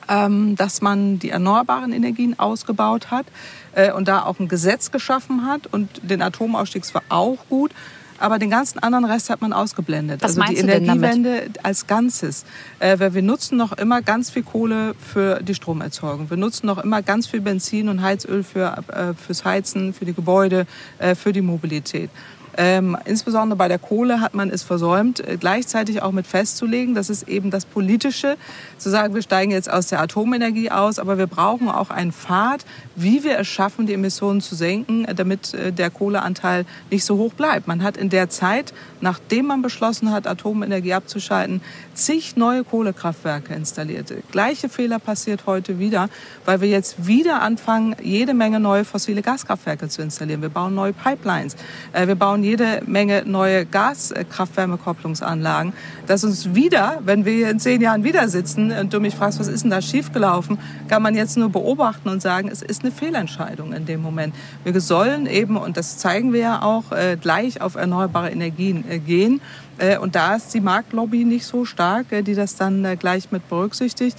[0.09, 3.25] ähm, dass man die erneuerbaren Energien ausgebaut hat
[3.73, 5.67] äh, und da auch ein Gesetz geschaffen hat.
[5.67, 7.71] Und den Atomausstieg war auch gut.
[8.19, 10.21] aber den ganzen anderen Rest hat man ausgeblendet.
[10.21, 12.45] Was also die Energiewende als Ganzes.
[12.79, 16.29] Äh, wir nutzen noch immer ganz viel Kohle für die Stromerzeugung.
[16.29, 20.13] Wir nutzen noch immer ganz viel Benzin und Heizöl für, äh, fürs Heizen, für die
[20.13, 20.67] Gebäude,
[21.15, 22.11] für die Mobilität.
[22.57, 27.09] Ähm, insbesondere bei der Kohle hat man es versäumt, äh, gleichzeitig auch mit festzulegen, das
[27.09, 28.37] ist eben das Politische,
[28.77, 32.65] zu sagen, wir steigen jetzt aus der Atomenergie aus, aber wir brauchen auch einen Pfad,
[32.95, 37.17] wie wir es schaffen, die Emissionen zu senken, äh, damit äh, der Kohleanteil nicht so
[37.17, 37.67] hoch bleibt.
[37.67, 41.61] Man hat in der Zeit, nachdem man beschlossen hat, Atomenergie abzuschalten,
[41.93, 44.13] zig neue Kohlekraftwerke installiert.
[44.31, 46.09] Gleiche Fehler passiert heute wieder,
[46.45, 50.41] weil wir jetzt wieder anfangen, jede Menge neue fossile Gaskraftwerke zu installieren.
[50.41, 51.55] Wir bauen neue Pipelines,
[51.93, 55.73] wir bauen bauen jede Menge neue Gas-Kraft-Wärme-Kopplungsanlagen,
[56.07, 59.47] dass uns wieder, wenn wir in zehn Jahren wieder sitzen und du mich fragst, was
[59.47, 63.73] ist denn da schiefgelaufen, kann man jetzt nur beobachten und sagen, es ist eine Fehlentscheidung
[63.73, 64.35] in dem Moment.
[64.63, 68.99] Wir sollen eben, und das zeigen wir ja auch, äh, gleich auf erneuerbare Energien äh,
[68.99, 69.41] gehen.
[69.81, 74.17] Äh, und da ist die Marktlobby nicht so stark, die das dann gleich mit berücksichtigt.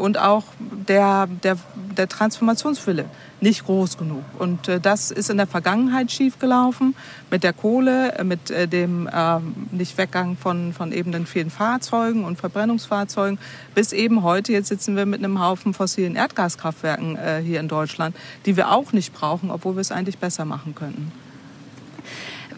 [0.00, 0.44] Und auch
[0.88, 1.56] der, der,
[1.96, 3.06] der Transformationswille
[3.40, 4.24] nicht groß genug.
[4.38, 6.94] Und äh, das ist in der Vergangenheit schiefgelaufen
[7.30, 9.38] mit der Kohle, äh, mit äh, dem äh,
[9.72, 13.38] Nichtweggang von, von eben den vielen Fahrzeugen und Verbrennungsfahrzeugen,
[13.74, 18.16] bis eben heute, jetzt sitzen wir mit einem Haufen fossilen Erdgaskraftwerken äh, hier in Deutschland,
[18.46, 21.12] die wir auch nicht brauchen, obwohl wir es eigentlich besser machen könnten.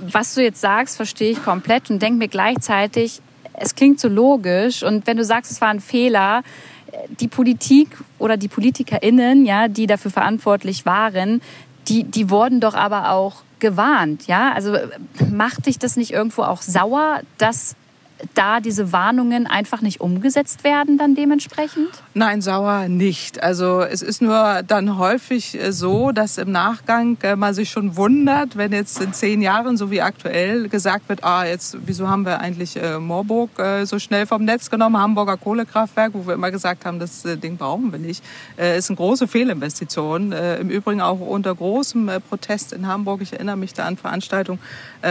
[0.01, 3.21] Was du jetzt sagst, verstehe ich komplett und denke mir gleichzeitig,
[3.55, 6.43] es klingt so logisch und wenn du sagst, es war ein Fehler,
[7.21, 11.43] die Politik oder die PolitikerInnen, ja, die dafür verantwortlich waren,
[11.89, 14.53] die, die wurden doch aber auch gewarnt, ja?
[14.53, 14.77] Also
[15.31, 17.77] macht dich das nicht irgendwo auch sauer, dass
[18.35, 21.88] da diese Warnungen einfach nicht umgesetzt werden dann dementsprechend?
[22.14, 23.42] Nein, sauer nicht.
[23.42, 27.96] Also es ist nur dann häufig äh, so, dass im Nachgang äh, man sich schon
[27.96, 32.24] wundert, wenn jetzt in zehn Jahren, so wie aktuell, gesagt wird, ah, jetzt, wieso haben
[32.24, 33.50] wir eigentlich äh, Moorburg
[33.85, 37.90] so schnell vom Netz genommen, Hamburger Kohlekraftwerk, wo wir immer gesagt haben, das Ding brauchen
[37.92, 38.22] wir nicht.
[38.57, 40.33] ist eine große Fehlinvestition.
[40.33, 43.22] Im Übrigen auch unter großem Protest in Hamburg.
[43.22, 44.61] Ich erinnere mich da an Veranstaltungen,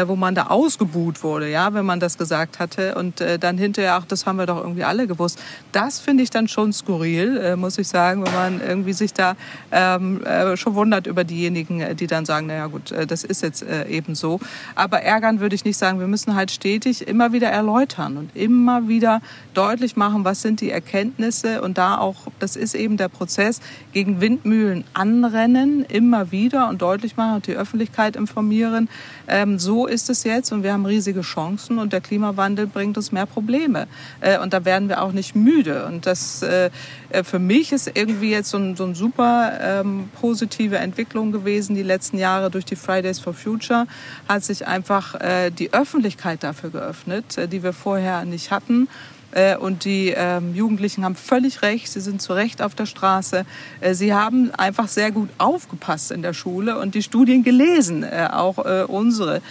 [0.06, 3.96] wo man da ausgebuht wurde, ja, wenn man das gesagt hatte und äh, dann hinterher,
[3.96, 5.40] ach, das haben wir doch irgendwie alle gewusst.
[5.72, 9.36] Das finde ich dann schon skurril, äh, muss ich sagen, wenn man irgendwie sich da
[9.72, 13.44] ähm, äh, schon wundert über diejenigen, äh, die dann sagen, naja gut, äh, das ist
[13.44, 14.40] jetzt äh, eben so.
[14.76, 16.00] Aber ärgern würde ich nicht sagen.
[16.00, 19.22] Wir müssen halt stetig immer wieder erläutern und immer wieder
[19.54, 23.62] deutlich machen, was sind die Erkenntnisse und da auch, das ist eben der Prozess,
[23.94, 28.90] gegen Windmühlen anrennen, immer wieder und deutlich machen und die Öffentlichkeit informieren.
[29.28, 32.98] Ähm, so ist es jetzt und wir haben riesige Chancen und der Klimawandel bringt bringt
[32.98, 33.88] uns mehr Probleme.
[34.22, 35.86] Äh, und da werden wir auch nicht müde.
[35.86, 36.70] Und das äh,
[37.10, 41.84] äh, für mich ist irgendwie jetzt so, so eine super ähm, positive Entwicklung gewesen die
[41.84, 43.88] letzten Jahre durch die Fridays for Future.
[44.30, 48.88] Hat sich einfach äh, die Öffentlichkeit dafür geöffnet, äh, die wir vorher nicht hatten.
[49.32, 53.46] Äh, und die ähm, Jugendlichen haben völlig recht, sie sind zu Recht auf der Straße.
[53.82, 58.30] Äh, sie haben einfach sehr gut aufgepasst in der Schule und die Studien gelesen, äh,
[58.32, 59.42] auch unsere,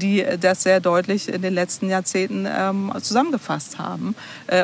[0.00, 4.14] die das sehr deutlich in den letzten Jahrzehnten ähm, zusammengefasst haben.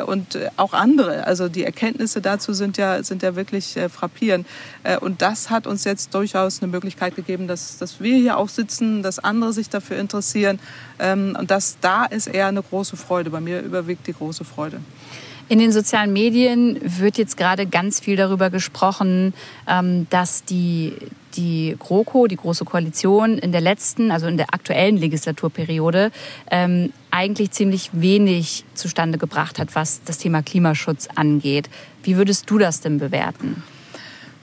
[0.05, 4.47] Und auch andere, also die Erkenntnisse dazu sind ja, sind ja wirklich frappierend.
[5.01, 9.03] Und das hat uns jetzt durchaus eine Möglichkeit gegeben, dass, dass wir hier auch sitzen,
[9.03, 10.59] dass andere sich dafür interessieren.
[10.99, 13.29] Ähm, und das, da ist eher eine große Freude.
[13.29, 14.58] Bei mir überwiegt die große Freude.
[14.59, 14.81] Freude.
[15.47, 19.33] In den sozialen Medien wird jetzt gerade ganz viel darüber gesprochen,
[19.67, 20.93] ähm, dass die,
[21.37, 26.11] die GroKo, die Große Koalition, in der letzten, also in der aktuellen Legislaturperiode,
[26.51, 31.69] ähm, eigentlich ziemlich wenig zustande gebracht hat, was das Thema Klimaschutz angeht.
[32.03, 33.63] Wie würdest du das denn bewerten?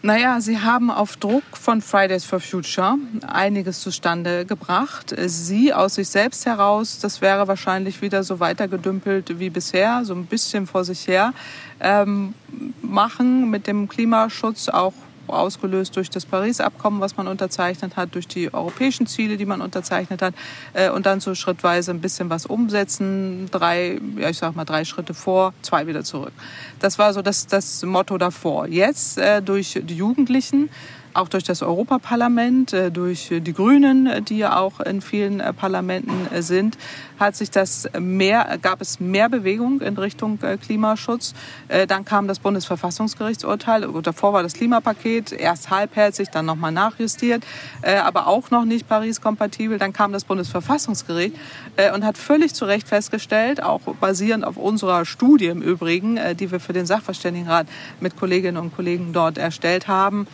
[0.06, 5.12] Naja, Sie haben auf Druck von Fridays for Future einiges zustande gebracht.
[5.26, 10.26] Sie aus sich selbst heraus, das wäre wahrscheinlich wieder so weitergedümpelt wie bisher, so ein
[10.26, 11.32] bisschen vor sich her,
[11.80, 12.34] ähm,
[12.82, 14.92] machen mit dem Klimaschutz auch
[15.28, 20.22] ausgelöst durch das Paris-Abkommen, was man unterzeichnet hat, durch die europäischen Ziele, die man unterzeichnet
[20.22, 20.34] hat,
[20.72, 23.48] äh, und dann so schrittweise ein bisschen was umsetzen.
[23.50, 26.32] Drei, ja, ich sag mal, drei Schritte vor, zwei wieder zurück.
[26.80, 28.66] Das war so das, das Motto davor.
[28.66, 30.70] Jetzt äh, durch die Jugendlichen
[31.16, 35.52] auch durch das Europaparlament, äh, durch die Grünen, äh, die ja auch in vielen äh,
[35.52, 36.76] Parlamenten sind,
[37.18, 41.32] hat sich das mehr, gab es mehr Bewegung in Richtung Klimaschutz.
[41.88, 43.88] Dann kam das Bundesverfassungsgerichtsurteil.
[44.02, 47.42] Davor war das Klimapaket erst halbherzig, dann nochmal nachjustiert,
[47.82, 49.78] aber auch noch nicht Paris-kompatibel.
[49.78, 51.34] Dann kam das Bundesverfassungsgericht
[51.94, 56.60] und hat völlig zu Recht festgestellt, auch basierend auf unserer Studie im Übrigen, die wir
[56.60, 57.66] für den Sachverständigenrat
[58.00, 60.26] mit Kolleginnen und Kollegen dort erstellt haben,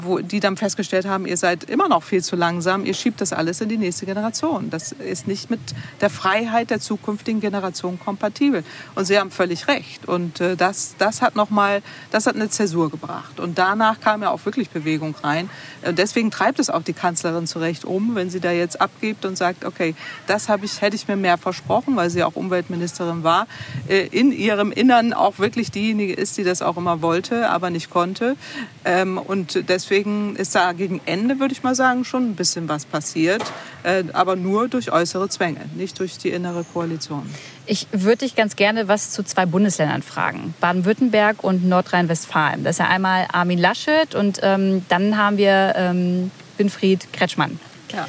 [0.00, 3.20] wo wo die dann festgestellt haben, ihr seid immer noch viel zu langsam, ihr schiebt
[3.20, 4.68] das alles in die nächste Generation.
[4.68, 5.60] Das ist nicht mit
[6.00, 8.64] der Freiheit der zukünftigen Generation kompatibel.
[8.94, 10.06] Und sie haben völlig recht.
[10.06, 13.40] Und äh, das, das hat noch mal, das hat eine Zäsur gebracht.
[13.40, 15.48] Und danach kam ja auch wirklich Bewegung rein.
[15.86, 19.36] Und deswegen treibt es auch die Kanzlerin zurecht um, wenn sie da jetzt abgibt und
[19.36, 19.94] sagt, okay,
[20.26, 23.46] das habe ich, hätte ich mir mehr versprochen, weil sie auch Umweltministerin war,
[23.88, 27.90] äh, in ihrem Innern auch wirklich diejenige ist, die das auch immer wollte, aber nicht
[27.90, 28.36] konnte.
[28.84, 32.84] Ähm, und deswegen ist da gegen Ende, würde ich mal sagen, schon ein bisschen was
[32.84, 33.42] passiert,
[33.82, 37.28] äh, aber nur durch äußere Zwänge, nicht durch die innere Koalition.
[37.66, 40.54] Ich würde dich ganz gerne was zu zwei Bundesländern fragen.
[40.60, 42.64] Baden-Württemberg und Nordrhein-Westfalen.
[42.64, 47.60] Das ist ja einmal Armin Laschet und ähm, dann haben wir ähm, Winfried Kretschmann.
[47.92, 48.08] Ja.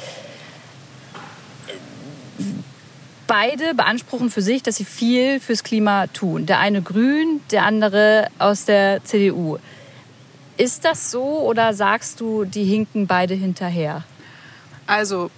[3.26, 6.46] Beide beanspruchen für sich, dass sie viel fürs Klima tun.
[6.46, 9.58] Der eine grün, der andere aus der CDU.
[10.56, 14.04] Ist das so oder sagst du, die hinken beide hinterher?
[14.86, 15.30] Also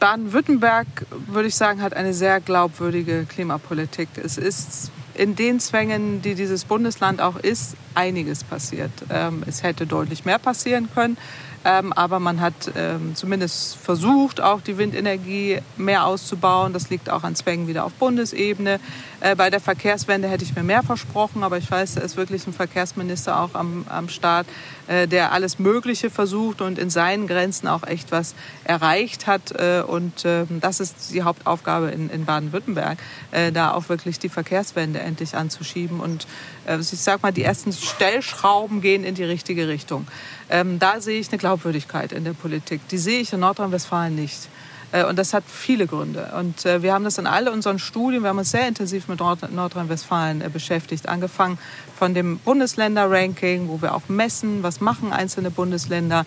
[0.00, 0.86] Baden-Württemberg,
[1.26, 4.08] würde ich sagen, hat eine sehr glaubwürdige Klimapolitik.
[4.16, 8.90] Es ist in den Zwängen, die dieses Bundesland auch ist, einiges passiert.
[9.10, 11.18] Ähm, es hätte deutlich mehr passieren können.
[11.64, 16.72] Ähm, aber man hat ähm, zumindest versucht, auch die Windenergie mehr auszubauen.
[16.72, 18.80] Das liegt auch an Zwängen wieder auf Bundesebene.
[19.20, 22.46] Äh, bei der Verkehrswende hätte ich mir mehr versprochen, aber ich weiß, da ist wirklich
[22.46, 24.46] ein Verkehrsminister auch am, am Start,
[24.86, 29.52] äh, der alles Mögliche versucht und in seinen Grenzen auch echt was erreicht hat.
[29.52, 32.98] Äh, und äh, das ist die Hauptaufgabe in, in Baden-Württemberg,
[33.32, 36.00] äh, da auch wirklich die Verkehrswende endlich anzuschieben.
[36.00, 36.26] Und
[36.70, 40.06] äh, ich sage mal, die ersten Stellschrauben gehen in die richtige Richtung.
[40.48, 42.80] Ähm, da sehe ich eine Glaubwürdigkeit in der Politik.
[42.88, 44.48] Die sehe ich in Nordrhein-Westfalen nicht.
[44.92, 46.32] Äh, und das hat viele Gründe.
[46.38, 49.20] Und äh, wir haben das in all unseren Studien, wir haben uns sehr intensiv mit
[49.20, 51.58] Nordrhein-Westfalen äh, beschäftigt, angefangen
[51.96, 56.24] von dem Bundesländer-Ranking, wo wir auch messen, was machen einzelne Bundesländer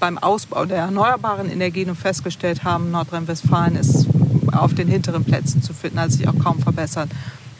[0.00, 4.08] beim Ausbau der erneuerbaren Energien und festgestellt haben, Nordrhein-Westfalen ist
[4.50, 7.08] auf den hinteren Plätzen zu finden, hat sich auch kaum verbessert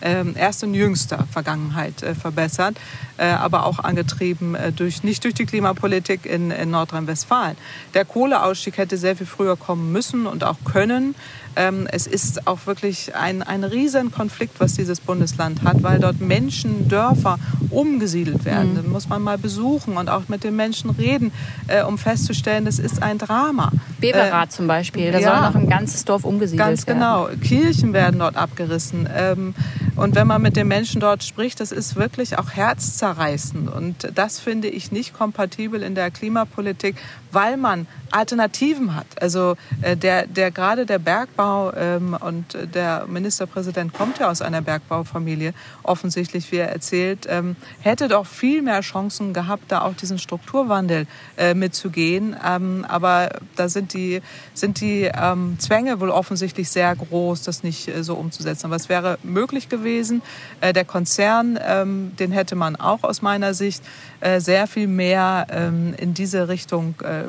[0.02, 2.76] erst in jüngster Vergangenheit äh, verbessert,
[3.18, 7.56] äh, aber auch angetrieben äh, durch, nicht durch die Klimapolitik in, in Nordrhein-Westfalen.
[7.94, 11.14] Der Kohleausstieg hätte sehr viel früher kommen müssen und auch können.
[11.56, 16.88] Ähm, es ist auch wirklich ein, ein Riesenkonflikt, was dieses Bundesland hat, weil dort Menschen,
[16.88, 17.38] Dörfer
[17.70, 18.72] umgesiedelt werden.
[18.72, 18.76] Mhm.
[18.76, 21.32] Das muss man mal besuchen und auch mit den Menschen reden,
[21.68, 23.72] äh, um festzustellen, das ist ein Drama.
[24.00, 26.70] Beverrath äh, zum Beispiel, da ja, soll noch ein ganzes Dorf umgesiedelt werden.
[26.70, 27.28] Ganz genau.
[27.42, 29.08] Kirchen werden dort abgerissen.
[29.14, 29.54] Ähm,
[29.96, 33.70] und wenn man mit den Menschen dort spricht, das ist wirklich auch herzzerreißend.
[33.70, 36.96] Und das finde ich nicht kompatibel in der Klimapolitik,
[37.32, 39.06] weil man Alternativen hat.
[39.20, 44.60] Also äh, der, der gerade der Bergbau ähm, und der Ministerpräsident kommt ja aus einer
[44.60, 50.18] Bergbaufamilie, offensichtlich, wie er erzählt, ähm, hätte doch viel mehr Chancen gehabt, da auch diesen
[50.18, 52.36] Strukturwandel äh, mitzugehen.
[52.46, 54.20] Ähm, aber da sind die,
[54.52, 58.66] sind die ähm, Zwänge wohl offensichtlich sehr groß, das nicht äh, so umzusetzen.
[58.66, 60.22] Aber es wäre möglich gewesen.
[60.60, 63.82] Äh, der Konzern, ähm, den hätte man auch aus meiner Sicht
[64.20, 67.21] äh, sehr viel mehr ähm, in diese Richtung äh,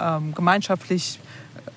[0.00, 1.20] ähm, gemeinschaftlich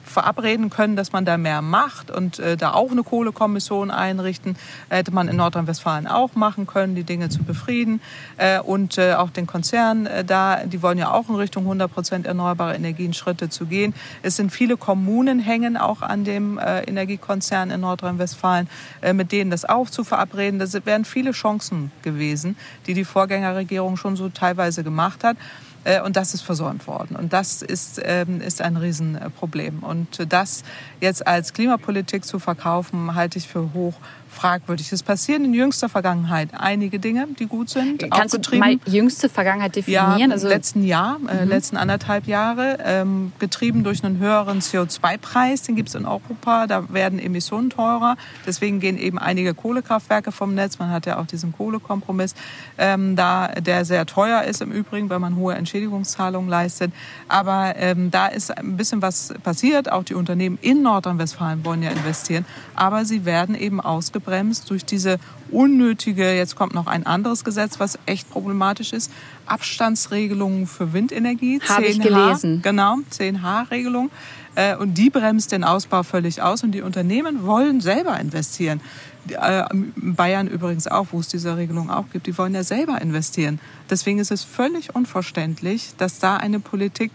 [0.09, 4.57] verabreden können, dass man da mehr macht und äh, da auch eine Kohlekommission einrichten.
[4.89, 8.01] Hätte man in Nordrhein-Westfalen auch machen können, die Dinge zu befrieden.
[8.37, 11.93] Äh, und äh, auch den Konzernen äh, da, die wollen ja auch in Richtung 100
[11.93, 13.93] Prozent erneuerbare Energien Schritte zu gehen.
[14.23, 18.67] Es sind viele Kommunen hängen auch an dem äh, Energiekonzern in Nordrhein-Westfalen,
[19.01, 20.59] äh, mit denen das auch zu verabreden.
[20.59, 25.37] Das wären viele Chancen gewesen, die die Vorgängerregierung schon so teilweise gemacht hat.
[25.83, 27.15] Äh, und das ist versäumt worden.
[27.15, 29.79] Und das ist, ähm, ist ein Riesenproblem.
[29.79, 30.63] Und das
[30.99, 33.95] jetzt als Klimapolitik zu verkaufen, halte ich für hoch
[34.29, 34.91] fragwürdig.
[34.91, 38.09] Es passieren in jüngster Vergangenheit einige Dinge, die gut sind.
[38.11, 40.19] Kannst du mal jüngste Vergangenheit definieren?
[40.19, 41.49] Ja, also letzten Jahr, äh, mhm.
[41.49, 46.67] letzten anderthalb Jahre, ähm, getrieben durch einen höheren CO2-Preis, den gibt es in Europa.
[46.67, 48.15] Da werden Emissionen teurer.
[48.45, 50.79] Deswegen gehen eben einige Kohlekraftwerke vom Netz.
[50.79, 52.35] Man hat ja auch diesen Kohlekompromiss,
[52.77, 56.93] ähm, da der sehr teuer ist im Übrigen, weil man hohe Entschädigungszahlungen leistet.
[57.27, 59.91] Aber ähm, da ist ein bisschen was passiert.
[59.91, 64.85] Auch die Unternehmen in Nordrhein-Westfalen wollen ja investieren, aber sie werden eben ausgebaut ausgebremst durch
[64.85, 65.19] diese
[65.51, 69.11] unnötige, jetzt kommt noch ein anderes Gesetz, was echt problematisch ist,
[69.45, 71.59] Abstandsregelungen für Windenergie.
[71.67, 72.61] Habe ich gelesen.
[72.61, 74.11] Genau, 10H-Regelung.
[74.55, 78.81] Äh, und die bremst den Ausbau völlig aus und die Unternehmen wollen selber investieren.
[79.29, 83.01] Äh, in Bayern übrigens auch, wo es diese Regelung auch gibt, die wollen ja selber
[83.01, 83.59] investieren.
[83.89, 87.11] Deswegen ist es völlig unverständlich, dass da eine Politik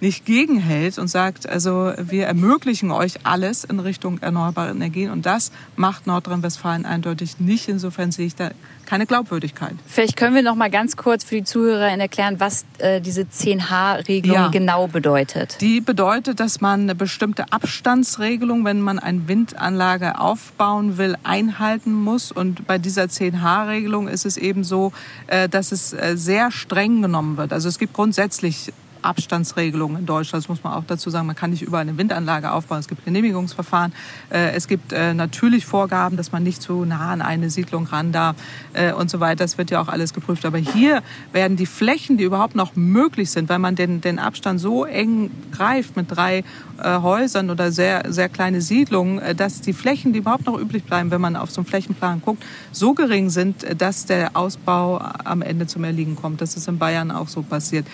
[0.00, 5.52] nicht gegenhält und sagt, also wir ermöglichen euch alles in Richtung erneuerbare Energien und das
[5.76, 7.68] macht Nordrhein-Westfalen eindeutig nicht.
[7.68, 8.50] Insofern sehe ich da
[8.86, 9.74] keine Glaubwürdigkeit.
[9.86, 14.36] Vielleicht können wir noch mal ganz kurz für die Zuhörer erklären, was äh, diese 10H-Regelung
[14.36, 14.48] ja.
[14.48, 15.58] genau bedeutet.
[15.60, 22.32] Die bedeutet, dass man eine bestimmte Abstandsregelung, wenn man eine Windanlage aufbauen will, einhalten muss.
[22.32, 24.92] Und bei dieser 10H-Regelung ist es eben so,
[25.28, 27.52] äh, dass es äh, sehr streng genommen wird.
[27.52, 28.72] Also es gibt grundsätzlich
[29.02, 30.44] Abstandsregelungen in Deutschland.
[30.44, 31.26] Das muss man auch dazu sagen.
[31.26, 32.78] Man kann nicht überall eine Windanlage aufbauen.
[32.78, 33.92] Es gibt Genehmigungsverfahren.
[34.30, 38.12] Äh, es gibt äh, natürlich Vorgaben, dass man nicht zu nah an eine Siedlung ran
[38.12, 38.36] darf
[38.72, 39.44] äh, und so weiter.
[39.44, 40.44] Das wird ja auch alles geprüft.
[40.44, 44.60] Aber hier werden die Flächen, die überhaupt noch möglich sind, weil man den, den Abstand
[44.60, 46.44] so eng greift mit drei
[46.82, 51.20] Häusern oder sehr, sehr kleine Siedlungen, dass die Flächen, die überhaupt noch übrig bleiben, wenn
[51.20, 55.84] man auf so einen Flächenplan guckt, so gering sind, dass der Ausbau am Ende zum
[55.84, 56.40] Erliegen kommt.
[56.40, 57.86] Das ist in Bayern auch so passiert.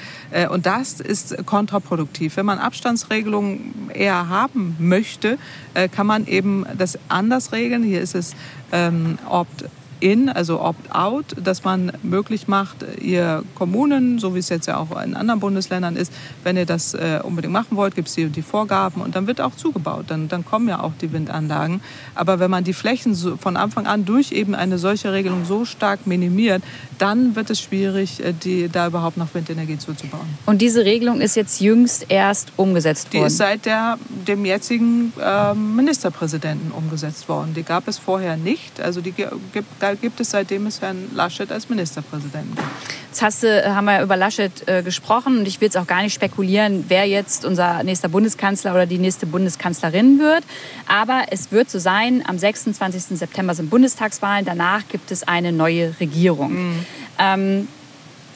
[0.51, 2.37] Und das ist kontraproduktiv.
[2.37, 5.39] Wenn man Abstandsregelungen eher haben möchte,
[5.75, 7.83] äh, kann man eben das anders regeln.
[7.83, 8.35] Hier ist es
[8.73, 9.67] ähm, opt
[10.01, 14.91] in, also Opt-out, dass man möglich macht, ihr Kommunen, so wie es jetzt ja auch
[15.03, 16.13] in anderen Bundesländern ist,
[16.45, 19.41] wenn ihr das äh, unbedingt machen wollt, gibt es die, die Vorgaben und dann wird
[19.41, 20.07] auch zugebaut.
[20.09, 21.81] Dann, dann kommen ja auch die Windanlagen.
[22.15, 25.65] Aber wenn man die Flächen so von Anfang an durch eben eine solche Regelung so
[25.65, 26.63] stark minimiert,
[26.99, 30.27] dann wird es schwierig, äh, die, da überhaupt noch Windenergie zuzubauen.
[30.47, 33.25] Und diese Regelung ist jetzt jüngst erst umgesetzt worden?
[33.25, 37.55] Die ist seit der, dem jetzigen äh, Ministerpräsidenten umgesetzt worden.
[37.55, 38.81] Die gab es vorher nicht.
[38.81, 42.69] Also die gibt gibt es seitdem es Herrn Laschet als Ministerpräsidenten gibt.
[43.09, 45.87] Jetzt hast du, äh, haben wir über Laschet äh, gesprochen und ich will jetzt auch
[45.87, 50.45] gar nicht spekulieren, wer jetzt unser nächster Bundeskanzler oder die nächste Bundeskanzlerin wird.
[50.87, 53.19] Aber es wird so sein, am 26.
[53.19, 56.53] September sind Bundestagswahlen, danach gibt es eine neue Regierung.
[56.53, 56.87] Mhm.
[57.19, 57.69] Ähm,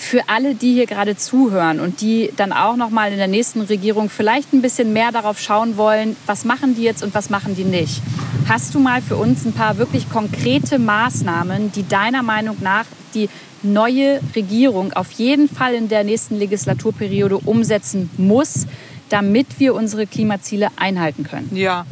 [0.02, 3.60] für alle, die hier gerade zuhören und die dann auch noch mal in der nächsten
[3.60, 7.54] Regierung vielleicht ein bisschen mehr darauf schauen wollen, was machen die jetzt und was machen
[7.54, 8.00] die nicht.
[8.48, 13.28] Hast du mal für uns ein paar wirklich konkrete Maßnahmen, die deiner Meinung nach die
[13.62, 18.66] neue Regierung auf jeden Fall in der nächsten Legislaturperiode umsetzen muss,
[19.10, 21.50] damit wir unsere Klimaziele einhalten können?
[21.52, 21.84] Ja,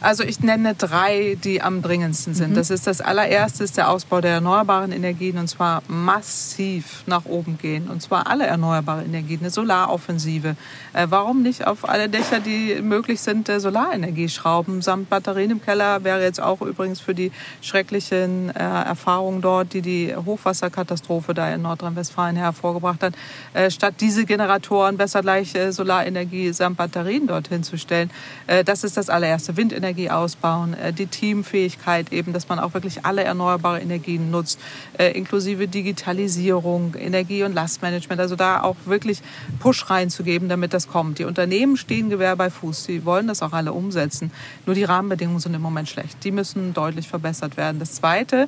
[0.00, 2.50] also ich nenne drei, die am dringendsten sind.
[2.50, 2.54] Mhm.
[2.54, 7.58] Das ist das allererste ist der Ausbau der erneuerbaren Energien und zwar massiv nach oben
[7.58, 10.56] gehen und zwar alle erneuerbaren Energien, eine Solaroffensive.
[10.94, 15.62] Äh, warum nicht auf alle Dächer, die möglich sind, äh, Solarenergie schrauben samt Batterien im
[15.62, 17.30] Keller wäre jetzt auch übrigens für die
[17.60, 23.14] schrecklichen äh, Erfahrungen dort, die die Hochwasserkatastrophe da in Nordrhein-Westfalen hervorgebracht hat,
[23.52, 28.10] äh, statt diese Generatoren besser gleich äh, Solarenergie samt Batterien dorthin zu stellen.
[28.46, 29.56] Äh, das ist das allererste.
[29.56, 34.60] Windenergie Windenergie ausbauen, äh, die Teamfähigkeit eben, dass man auch wirklich alle erneuerbaren Energien nutzt,
[34.98, 38.20] äh, inklusive Digitalisierung, Energie- und Lastmanagement.
[38.20, 39.20] Also da auch wirklich
[39.58, 41.18] Push reinzugeben, damit das kommt.
[41.18, 42.84] Die Unternehmen stehen Gewehr bei Fuß.
[42.84, 44.30] Sie wollen das auch alle umsetzen.
[44.66, 46.22] Nur die Rahmenbedingungen sind im Moment schlecht.
[46.24, 47.80] Die müssen deutlich verbessert werden.
[47.80, 48.46] Das Zweite,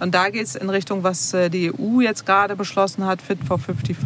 [0.00, 3.38] und da geht es in Richtung, was äh, die EU jetzt gerade beschlossen hat, Fit
[3.44, 3.96] for 55,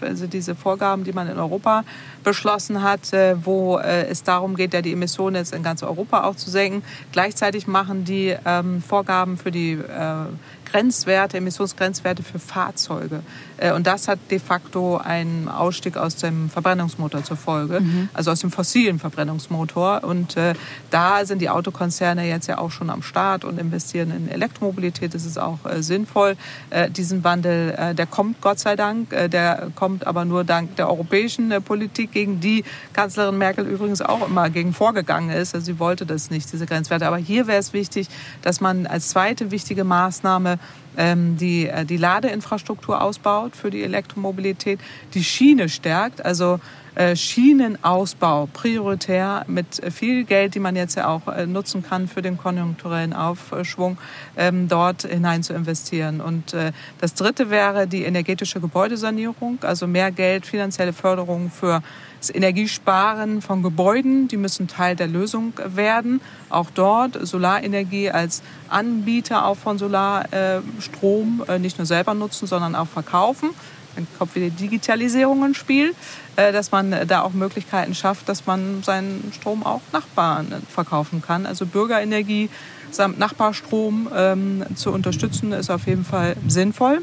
[0.00, 1.84] also diese Vorgaben, die man in Europa
[2.24, 6.50] beschlossen hat, wo es darum geht, ja die Emissionen jetzt in ganz Europa auch zu
[6.50, 6.82] senken.
[7.12, 10.26] Gleichzeitig machen die ähm, Vorgaben für die äh,
[10.70, 13.20] Grenzwerte, Emissionsgrenzwerte für Fahrzeuge.
[13.58, 18.08] Äh, und das hat de facto einen Ausstieg aus dem Verbrennungsmotor zur Folge, mhm.
[18.14, 20.04] also aus dem fossilen Verbrennungsmotor.
[20.04, 20.54] Und äh,
[20.90, 25.14] da sind die Autokonzerne jetzt ja auch schon am Start und investieren in Elektromobilität.
[25.14, 26.36] Das ist auch äh, sinnvoll.
[26.70, 31.52] Äh, diesen Wandel, der kommt Gott sei Dank, der kommt aber nur dank der europäischen
[31.62, 35.54] Politik, gegen die Kanzlerin Merkel übrigens auch immer gegen vorgegangen ist.
[35.54, 37.06] Also sie wollte das nicht, diese Grenzwerte.
[37.06, 38.08] Aber hier wäre es wichtig,
[38.42, 40.58] dass man als zweite wichtige Maßnahme
[40.98, 44.80] die, äh, die Ladeinfrastruktur ausbaut für die Elektromobilität,
[45.14, 46.58] die Schiene stärkt, also
[46.96, 52.22] äh, Schienenausbau prioritär mit viel Geld, die man jetzt ja auch äh, nutzen kann für
[52.22, 53.98] den konjunkturellen Aufschwung,
[54.36, 56.20] ähm, dort hinein zu investieren.
[56.20, 56.56] Und
[57.00, 61.82] das Dritte wäre die energetische Gebäudesanierung, also mehr Geld, finanzielle Förderung für
[62.20, 66.20] das Energiesparen von Gebäuden, die müssen Teil der Lösung werden.
[66.50, 72.88] Auch dort Solarenergie als Anbieter auch von Solarstrom äh, nicht nur selber nutzen, sondern auch
[72.88, 73.50] verkaufen.
[73.94, 75.94] Dann kommt wieder Digitalisierung ins Spiel,
[76.36, 81.46] äh, dass man da auch Möglichkeiten schafft, dass man seinen Strom auch Nachbarn verkaufen kann.
[81.46, 82.50] Also Bürgerenergie
[82.90, 87.02] samt Nachbarstrom ähm, zu unterstützen, ist auf jeden Fall sinnvoll.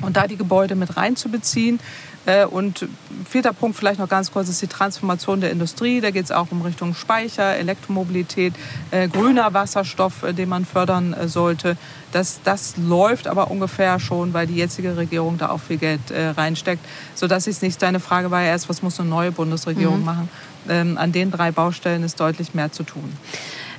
[0.00, 1.78] und da die Gebäude mit reinzubeziehen.
[2.26, 2.88] Äh, und
[3.28, 6.00] vierter Punkt vielleicht noch ganz kurz ist die Transformation der Industrie.
[6.00, 8.54] Da geht es auch um Richtung Speicher, Elektromobilität,
[8.90, 11.76] äh, grüner Wasserstoff, äh, den man fördern sollte.
[12.12, 16.84] Das, das läuft aber ungefähr schon, weil die jetzige Regierung da auch viel Geld reinsteckt.
[17.16, 20.04] Sodass ich nicht, deine Frage war ja erst, was muss eine neue Bundesregierung mhm.
[20.04, 20.28] machen?
[20.68, 23.12] Ähm, an den drei Baustellen ist deutlich mehr zu tun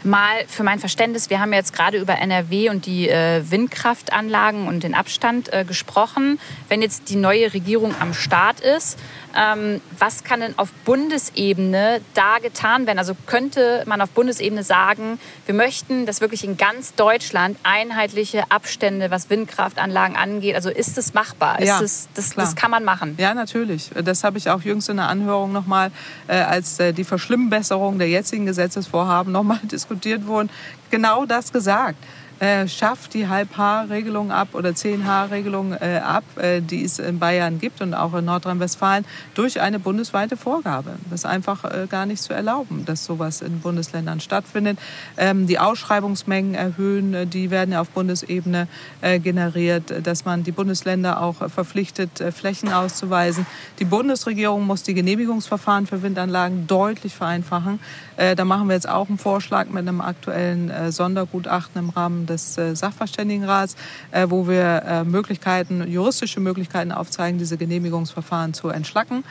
[0.06, 4.84] mal für mein Verständnis, wir haben jetzt gerade über NRW und die äh, Windkraftanlagen und
[4.84, 6.40] den Abstand äh, gesprochen.
[6.70, 8.98] Wenn jetzt die neue Regierung am Start ist,
[9.36, 13.00] ähm, was kann denn auf Bundesebene da getan werden?
[13.00, 19.12] Also könnte man auf Bundesebene sagen, wir möchten, dass wirklich in ganz Deutschland einheitliche Abstände,
[19.12, 20.56] was Windkraftanlagen angeht.
[20.56, 21.62] Also ist es machbar?
[21.62, 23.16] Ja, es, das, das, kann man machen?
[23.18, 23.90] Ja, natürlich.
[24.04, 25.92] Das habe ich auch jüngst in der Anhörung nochmal,
[26.28, 30.50] äh, als äh, die Verschlimmbesserung der jetzigen Gesetzesvorhaben nochmal diskutiert wurden,
[30.90, 31.98] genau das gesagt
[32.40, 37.82] äh, schafft die Halb-H-Regelung ab oder 10-H-Regelung äh, ab, äh, die es in Bayern gibt
[37.82, 39.06] und auch in Nordrhein-Westfalen,
[39.36, 40.92] durch eine bundesweite Vorgabe.
[41.10, 44.78] Das ist einfach äh, gar nicht zu erlauben, dass sowas in Bundesländern stattfindet.
[45.18, 48.68] Ähm, die Ausschreibungsmengen erhöhen, äh, die werden ja auf Bundesebene
[49.02, 53.46] äh, generiert, dass man die Bundesländer auch verpflichtet, Flächen auszuweisen.
[53.80, 57.80] Die Bundesregierung muss die Genehmigungsverfahren für Windanlagen deutlich vereinfachen.
[58.18, 62.76] Da machen wir jetzt auch einen Vorschlag mit einem aktuellen Sondergutachten im Rahmen des äh,
[62.76, 63.76] Sachverständigenrats,
[64.12, 69.24] äh, wo wir äh, Möglichkeiten, juristische Möglichkeiten aufzeigen, diese Genehmigungsverfahren zu entschlacken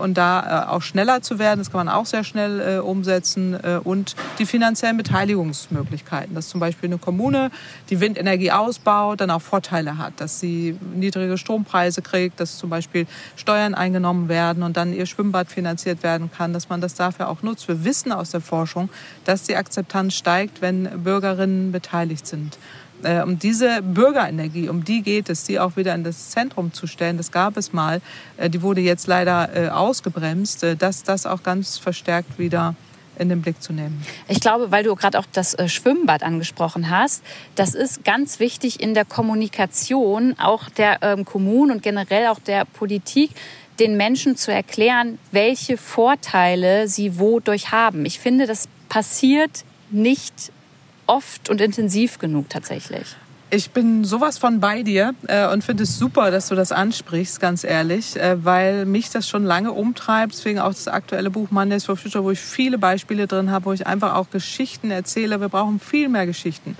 [0.00, 1.58] und da auch schneller zu werden.
[1.58, 6.98] Das kann man auch sehr schnell umsetzen und die finanziellen Beteiligungsmöglichkeiten, dass zum Beispiel eine
[6.98, 7.50] Kommune
[7.90, 13.06] die Windenergie ausbaut, dann auch Vorteile hat, dass sie niedrige Strompreise kriegt, dass zum Beispiel
[13.36, 17.42] Steuern eingenommen werden und dann ihr Schwimmbad finanziert werden kann, dass man das dafür auch
[17.42, 17.66] nutzt.
[17.68, 18.88] Wir wissen aus der Forschung,
[19.24, 22.58] dass die Akzeptanz steigt, wenn Bürgerinnen beteiligt beteiligt sind.
[23.02, 26.86] Äh, um diese Bürgerenergie, um die geht es, die auch wieder in das Zentrum zu
[26.86, 27.16] stellen.
[27.16, 28.00] Das gab es mal.
[28.36, 32.74] Äh, die wurde jetzt leider äh, ausgebremst, dass das auch ganz verstärkt wieder
[33.16, 34.02] in den Blick zu nehmen.
[34.26, 37.22] Ich glaube, weil du gerade auch das Schwimmbad angesprochen hast,
[37.54, 42.64] das ist ganz wichtig in der Kommunikation auch der ähm, Kommunen und generell auch der
[42.64, 43.30] Politik,
[43.78, 48.04] den Menschen zu erklären, welche Vorteile sie wodurch haben.
[48.04, 50.52] Ich finde, das passiert nicht
[51.06, 53.16] oft und intensiv genug tatsächlich.
[53.50, 57.38] Ich bin sowas von bei dir äh, und finde es super, dass du das ansprichst,
[57.40, 60.32] ganz ehrlich, äh, weil mich das schon lange umtreibt.
[60.32, 63.72] Deswegen auch das aktuelle Buch Mondays for Future, wo ich viele Beispiele drin habe, wo
[63.72, 65.40] ich einfach auch Geschichten erzähle.
[65.40, 66.76] Wir brauchen viel mehr Geschichten,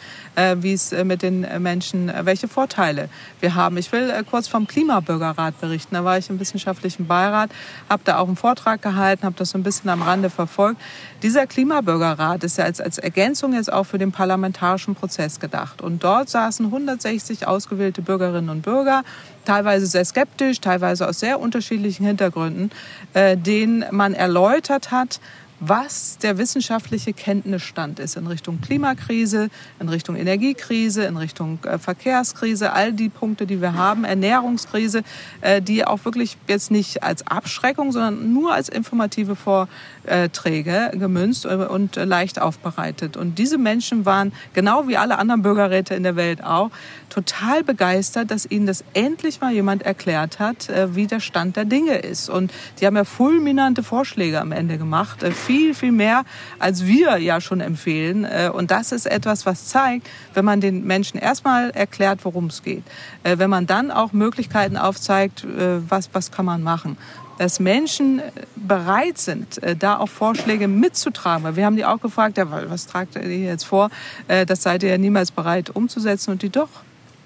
[0.61, 3.09] wie es äh, mit den Menschen, äh, welche Vorteile
[3.41, 3.77] wir haben.
[3.77, 5.95] Ich will äh, kurz vom Klimabürgerrat berichten.
[5.95, 7.51] Da war ich im wissenschaftlichen Beirat,
[7.89, 10.81] habe da auch einen Vortrag gehalten, habe das so ein bisschen am Rande verfolgt.
[11.23, 15.83] Dieser Klimabürgerrat ist ja als, als Ergänzung jetzt auch für den parlamentarischen Prozess gedacht.
[15.83, 19.03] Und dort saßen saßen 160 ausgewählte Bürgerinnen und Bürger,
[19.45, 22.71] teilweise sehr skeptisch, teilweise aus sehr unterschiedlichen Hintergründen,
[23.15, 25.21] äh, denen man erläutert hat,
[25.69, 29.49] was der wissenschaftliche Kenntnisstand ist in Richtung Klimakrise,
[29.81, 35.03] in Richtung Energiekrise, in Richtung äh, Verkehrskrise, all die Punkte, die wir haben, Ernährungskrise,
[35.41, 41.97] äh, die auch wirklich jetzt nicht als Abschreckung, sondern nur als informative Vorträge gemünzt und
[41.97, 43.17] leicht aufbereitet.
[43.17, 46.71] Und diese Menschen waren, genau wie alle anderen Bürgerräte in der Welt auch,
[47.11, 51.65] total begeistert, dass ihnen das endlich mal jemand erklärt hat, äh, wie der Stand der
[51.65, 52.29] Dinge ist.
[52.29, 56.25] Und die haben ja fulminante Vorschläge am Ende gemacht viel, viel mehr,
[56.59, 58.25] als wir ja schon empfehlen.
[58.25, 62.63] Äh, und das ist etwas, was zeigt, wenn man den Menschen erstmal erklärt, worum es
[62.63, 62.85] geht,
[63.23, 66.97] äh, wenn man dann auch Möglichkeiten aufzeigt, äh, was, was kann man machen
[67.37, 68.23] dass Menschen
[68.55, 71.57] bereit sind, da auch Vorschläge mitzutragen.
[71.57, 73.91] Wir haben die auch gefragt, ja, was tragt ihr jetzt vor?
[74.29, 76.31] Das seid ihr ja niemals bereit umzusetzen.
[76.31, 76.69] Und die doch,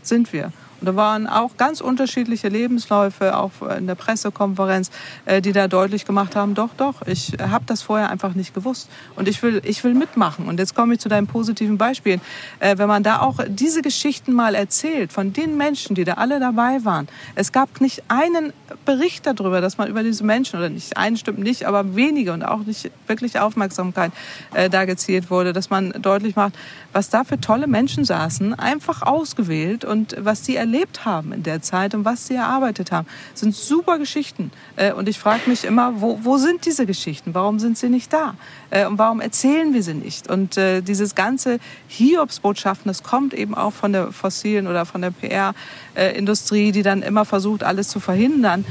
[0.03, 0.51] sind wir.
[0.81, 4.91] Und da waren auch ganz unterschiedliche Lebensläufe, auch in der Pressekonferenz,
[5.27, 8.89] äh, die da deutlich gemacht haben, doch, doch, ich habe das vorher einfach nicht gewusst.
[9.17, 10.47] Und ich will, ich will mitmachen.
[10.47, 12.21] Und jetzt komme ich zu deinen positiven Beispielen.
[12.61, 16.41] Äh, wenn man da auch diese Geschichten mal erzählt, von den Menschen, die da alle
[16.41, 17.09] dabei waren.
[17.35, 18.53] Es gab nicht einen
[18.85, 22.45] Bericht darüber, dass man über diese Menschen, oder nicht einen stimmt nicht, aber wenige und
[22.45, 24.13] auch nicht wirklich Aufmerksamkeit
[24.55, 26.55] äh, da gezielt wurde, dass man deutlich macht,
[26.93, 31.63] was da für tolle Menschen saßen, einfach ausgewählt und was die erlebt haben in der
[31.63, 33.07] Zeit und was sie erarbeitet haben.
[33.33, 34.51] Das sind super Geschichten.
[34.77, 37.35] Äh, und ich frage mich immer, wo, wo sind diese Geschichten?
[37.35, 38.35] Warum sind sie nicht da?
[38.71, 40.29] Äh, und warum erzählen wir sie nicht?
[40.31, 41.59] Und äh, dieses ganze
[41.89, 47.25] Hiobsbotschaften, das kommt eben auch von der fossilen oder von der PR-Industrie, die dann immer
[47.25, 48.65] versucht, alles zu verhindern.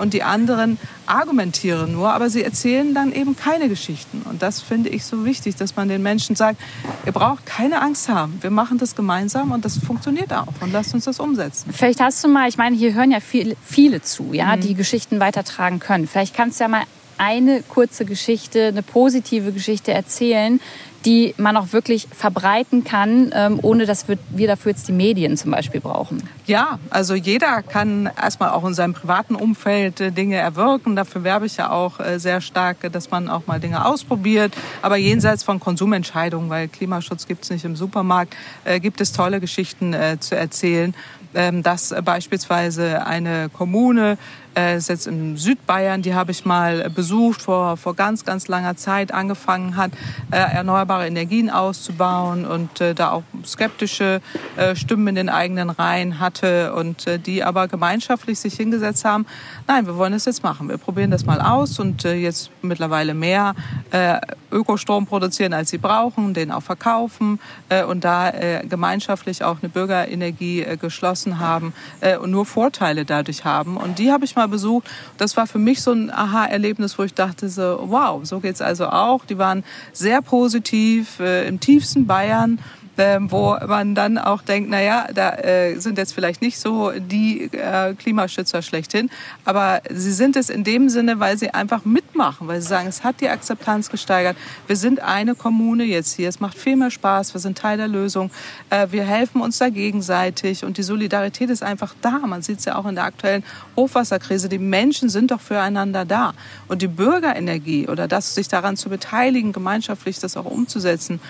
[0.00, 4.22] Und die anderen argumentieren nur, aber sie erzählen dann eben keine Geschichten.
[4.28, 6.60] Und das finde ich so wichtig, dass man den Menschen sagt,
[7.04, 8.38] ihr braucht keine keine Angst haben.
[8.40, 10.52] Wir machen das gemeinsam und das funktioniert auch.
[10.60, 11.72] Und lasst uns das umsetzen.
[11.72, 14.60] Vielleicht hast du mal, ich meine, hier hören ja viel, viele zu, ja, mhm.
[14.60, 16.08] die Geschichten weitertragen können.
[16.08, 16.82] Vielleicht kannst du ja mal
[17.22, 20.60] eine kurze Geschichte, eine positive Geschichte erzählen,
[21.04, 25.52] die man auch wirklich verbreiten kann, ähm, ohne dass wir dafür jetzt die Medien zum
[25.52, 26.22] Beispiel brauchen?
[26.46, 30.96] Ja, also jeder kann erstmal auch in seinem privaten Umfeld äh, Dinge erwirken.
[30.96, 34.54] Dafür werbe ich ja auch äh, sehr stark, dass man auch mal Dinge ausprobiert.
[34.80, 39.40] Aber jenseits von Konsumentscheidungen, weil Klimaschutz gibt es nicht im Supermarkt, äh, gibt es tolle
[39.40, 40.94] Geschichten zu erzählen
[41.34, 44.18] ähm, dass beispielsweise eine Kommune
[44.56, 48.76] äh, ist jetzt in Südbayern, die habe ich mal besucht, vor, vor ganz, ganz langer
[48.76, 49.92] Zeit angefangen hat,
[50.30, 54.20] äh, erneuerbare Energien auszubauen und äh, da auch skeptische
[54.56, 59.26] äh, Stimmen in den eigenen Reihen hatte und äh, die aber gemeinschaftlich sich hingesetzt haben,
[59.66, 63.14] nein, wir wollen das jetzt machen, wir probieren das mal aus und äh, jetzt mittlerweile
[63.14, 63.54] mehr
[63.90, 64.18] äh,
[64.50, 69.68] Ökostrom produzieren, als sie brauchen, den auch verkaufen äh, und da äh, gemeinschaftlich auch eine
[69.68, 73.76] Bürgerenergie äh, geschlossen haben äh, und nur Vorteile dadurch haben.
[73.76, 74.88] Und die habe ich mal besucht.
[75.18, 78.86] Das war für mich so ein Aha-Erlebnis, wo ich dachte so, wow, so geht's also
[78.86, 79.24] auch.
[79.24, 82.58] Die waren sehr positiv äh, im tiefsten Bayern
[82.98, 87.44] ähm, wo man dann auch denkt, naja, da äh, sind jetzt vielleicht nicht so die
[87.52, 89.10] äh, Klimaschützer schlechthin,
[89.44, 93.02] aber sie sind es in dem Sinne, weil sie einfach mitmachen, weil sie sagen, es
[93.04, 94.36] hat die Akzeptanz gesteigert.
[94.66, 97.88] Wir sind eine Kommune jetzt hier, es macht viel mehr Spaß, wir sind Teil der
[97.88, 98.30] Lösung,
[98.70, 102.18] äh, wir helfen uns da gegenseitig und die Solidarität ist einfach da.
[102.18, 103.44] Man sieht es ja auch in der aktuellen
[103.76, 106.34] Hochwasserkrise, die Menschen sind doch füreinander da.
[106.68, 111.20] Und die Bürgerenergie oder das, sich daran zu beteiligen, gemeinschaftlich das auch umzusetzen,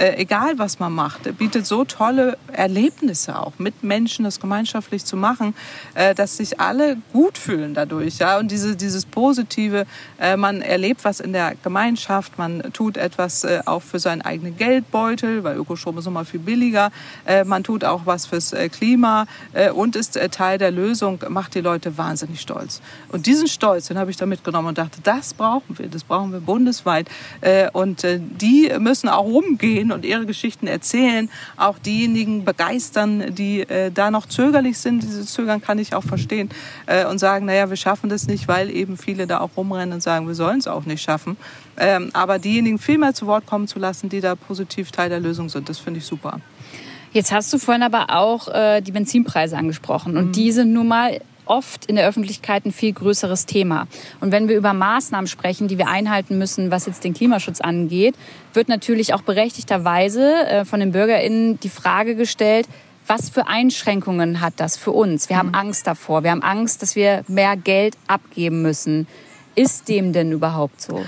[0.00, 5.16] äh, egal was man macht, bietet so tolle Erlebnisse auch mit Menschen, das gemeinschaftlich zu
[5.16, 5.54] machen,
[5.94, 8.18] äh, dass sich alle gut fühlen dadurch.
[8.18, 8.38] Ja?
[8.38, 9.86] Und diese, dieses Positive,
[10.18, 14.56] äh, man erlebt was in der Gemeinschaft, man tut etwas äh, auch für seinen eigenen
[14.56, 16.90] Geldbeutel, weil Ökostrom ist immer viel billiger,
[17.26, 19.26] äh, man tut auch was fürs Klima
[19.74, 22.80] und ist Teil der Lösung, macht die Leute wahnsinnig stolz.
[23.08, 26.32] Und diesen Stolz, den habe ich da mitgenommen und dachte, das brauchen wir, das brauchen
[26.32, 27.08] wir bundesweit.
[27.72, 34.10] Und die müssen auch rumgehen und ihre Geschichten erzählen, auch diejenigen begeistern, die äh, da
[34.10, 35.02] noch zögerlich sind.
[35.02, 36.50] Dieses Zögern kann ich auch verstehen
[36.86, 40.02] äh, und sagen, naja, wir schaffen das nicht, weil eben viele da auch rumrennen und
[40.02, 41.36] sagen, wir sollen es auch nicht schaffen.
[41.76, 45.20] Ähm, aber diejenigen viel mehr zu Wort kommen zu lassen, die da positiv Teil der
[45.20, 46.40] Lösung sind, das finde ich super.
[47.12, 50.32] Jetzt hast du vorhin aber auch äh, die Benzinpreise angesprochen und mhm.
[50.32, 51.20] die sind nun mal
[51.50, 53.86] oft in der Öffentlichkeit ein viel größeres Thema.
[54.20, 58.14] Und wenn wir über Maßnahmen sprechen, die wir einhalten müssen, was jetzt den Klimaschutz angeht,
[58.54, 62.66] wird natürlich auch berechtigterweise äh, von den BürgerInnen die Frage gestellt,
[63.06, 65.28] was für Einschränkungen hat das für uns?
[65.28, 65.56] Wir haben mhm.
[65.56, 66.22] Angst davor.
[66.22, 69.08] Wir haben Angst, dass wir mehr Geld abgeben müssen.
[69.56, 71.04] Ist dem denn überhaupt so?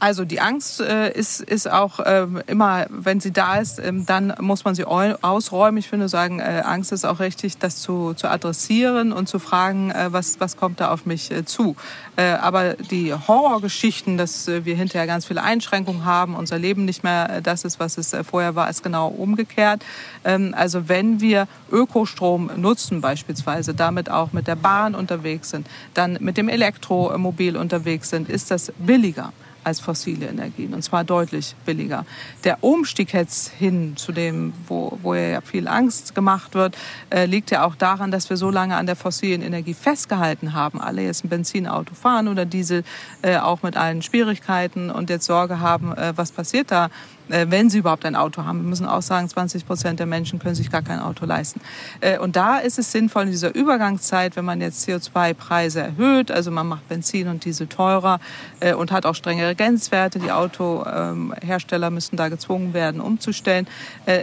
[0.00, 4.32] Also die Angst äh, ist, ist auch äh, immer, wenn sie da ist, äh, dann
[4.40, 5.78] muss man sie ausräumen.
[5.78, 9.90] Ich finde, sagen, äh, Angst ist auch richtig, das zu, zu adressieren und zu fragen,
[9.90, 11.74] äh, was, was kommt da auf mich äh, zu.
[12.14, 17.40] Äh, aber die Horrorgeschichten, dass wir hinterher ganz viele Einschränkungen haben, unser Leben nicht mehr
[17.40, 19.84] das ist, was es vorher war, ist genau umgekehrt.
[20.24, 26.18] Ähm, also wenn wir Ökostrom nutzen beispielsweise, damit auch mit der Bahn unterwegs sind, dann
[26.20, 29.32] mit dem Elektromobil unterwegs sind, ist das billiger
[29.64, 32.04] als fossile Energien und zwar deutlich billiger.
[32.44, 36.76] Der Umstieg jetzt hin zu dem, wo, wo ja viel Angst gemacht wird,
[37.10, 40.80] äh, liegt ja auch daran, dass wir so lange an der fossilen Energie festgehalten haben.
[40.80, 42.84] Alle jetzt ein Benzinauto fahren oder Diesel,
[43.22, 46.90] äh, auch mit allen Schwierigkeiten und jetzt Sorge haben, äh, was passiert da
[47.28, 48.62] wenn sie überhaupt ein Auto haben.
[48.62, 51.60] Wir müssen auch sagen, 20 Prozent der Menschen können sich gar kein Auto leisten.
[52.00, 56.50] Äh, und da ist es sinnvoll in dieser Übergangszeit, wenn man jetzt CO2-Preise erhöht, also
[56.50, 58.20] man macht Benzin und Diesel teurer
[58.60, 63.66] äh, und hat auch strengere Grenzwerte, die Autohersteller müssen da gezwungen werden, umzustellen.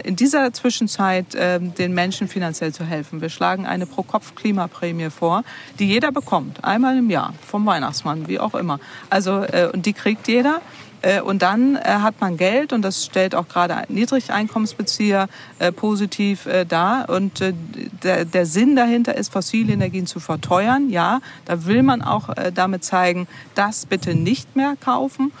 [0.04, 3.20] In dieser Zwischenzeit ähm, den Menschen finanziell zu helfen.
[3.20, 5.44] Wir schlagen eine Pro-Kopf-Klimaprämie vor,
[5.78, 8.80] die jeder bekommt, einmal im Jahr, vom Weihnachtsmann, wie auch immer.
[9.10, 10.60] Also, und die kriegt jeder.
[11.02, 15.28] Äh, und dann äh, hat man Geld und das stellt auch gerade Niedrigeinkommensbezieher
[15.58, 17.08] äh, positiv dar.
[17.08, 17.40] Und
[18.02, 20.90] der, der Sinn dahinter ist, fossile Energien zu verteuern.
[20.90, 25.32] Ja, da will man auch damit zeigen, das bitte nicht mehr kaufen.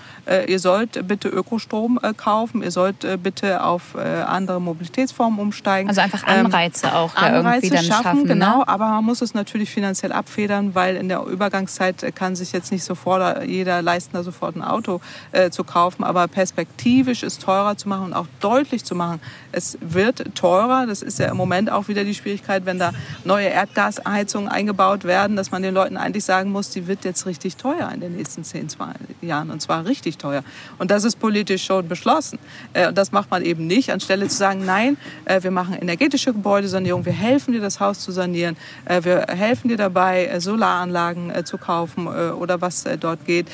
[0.46, 2.62] Ihr sollt bitte Ökostrom kaufen.
[2.62, 5.88] Ihr sollt bitte auf andere Mobilitätsformen umsteigen.
[5.88, 8.02] Also einfach ähm, Anreize auch Anreize irgendwie dann schaffen.
[8.02, 8.28] schaffen ne?
[8.28, 12.72] genau, aber man muss es natürlich finanziell abfedern, weil in der Übergangszeit kann sich jetzt
[12.72, 15.00] nicht sofort jeder leisten, da sofort ein Auto
[15.32, 19.20] äh, zu kaufen, aber perspektivisch es teurer zu machen und auch deutlich zu machen,
[19.56, 20.86] es wird teurer.
[20.86, 22.92] Das ist ja im Moment auch wieder die Schwierigkeit, wenn da
[23.24, 27.56] neue Erdgasheizungen eingebaut werden, dass man den Leuten eigentlich sagen muss, die wird jetzt richtig
[27.56, 30.44] teuer in den nächsten 10, 20 Jahren und zwar richtig teuer.
[30.78, 32.38] Und das ist politisch schon beschlossen.
[32.74, 36.34] Äh, und das macht man eben nicht, anstelle zu sagen, nein, äh, wir machen energetische
[36.34, 41.56] Gebäudesanierung, wir helfen dir, das Haus zu sanieren, äh, wir helfen dir dabei, Solaranlagen zu
[41.56, 43.46] kaufen oder was dort geht.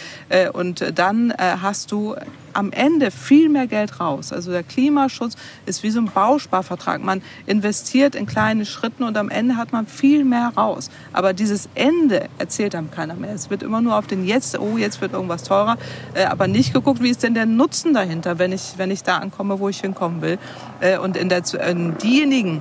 [0.53, 2.16] Und dann hast du
[2.53, 4.32] am Ende viel mehr Geld raus.
[4.32, 5.36] Also der Klimaschutz
[5.66, 7.03] ist wie so ein Bausparvertrag.
[7.03, 10.90] Man investiert in kleine Schritten und am Ende hat man viel mehr raus.
[11.12, 13.34] Aber dieses Ende erzählt einem keiner mehr.
[13.34, 15.76] Es wird immer nur auf den Jetzt, oh, jetzt wird irgendwas teurer,
[16.14, 19.18] äh, aber nicht geguckt, wie ist denn der Nutzen dahinter, wenn ich, wenn ich da
[19.18, 20.38] ankomme, wo ich hinkommen will.
[20.80, 22.61] Äh, und in der, in diejenigen,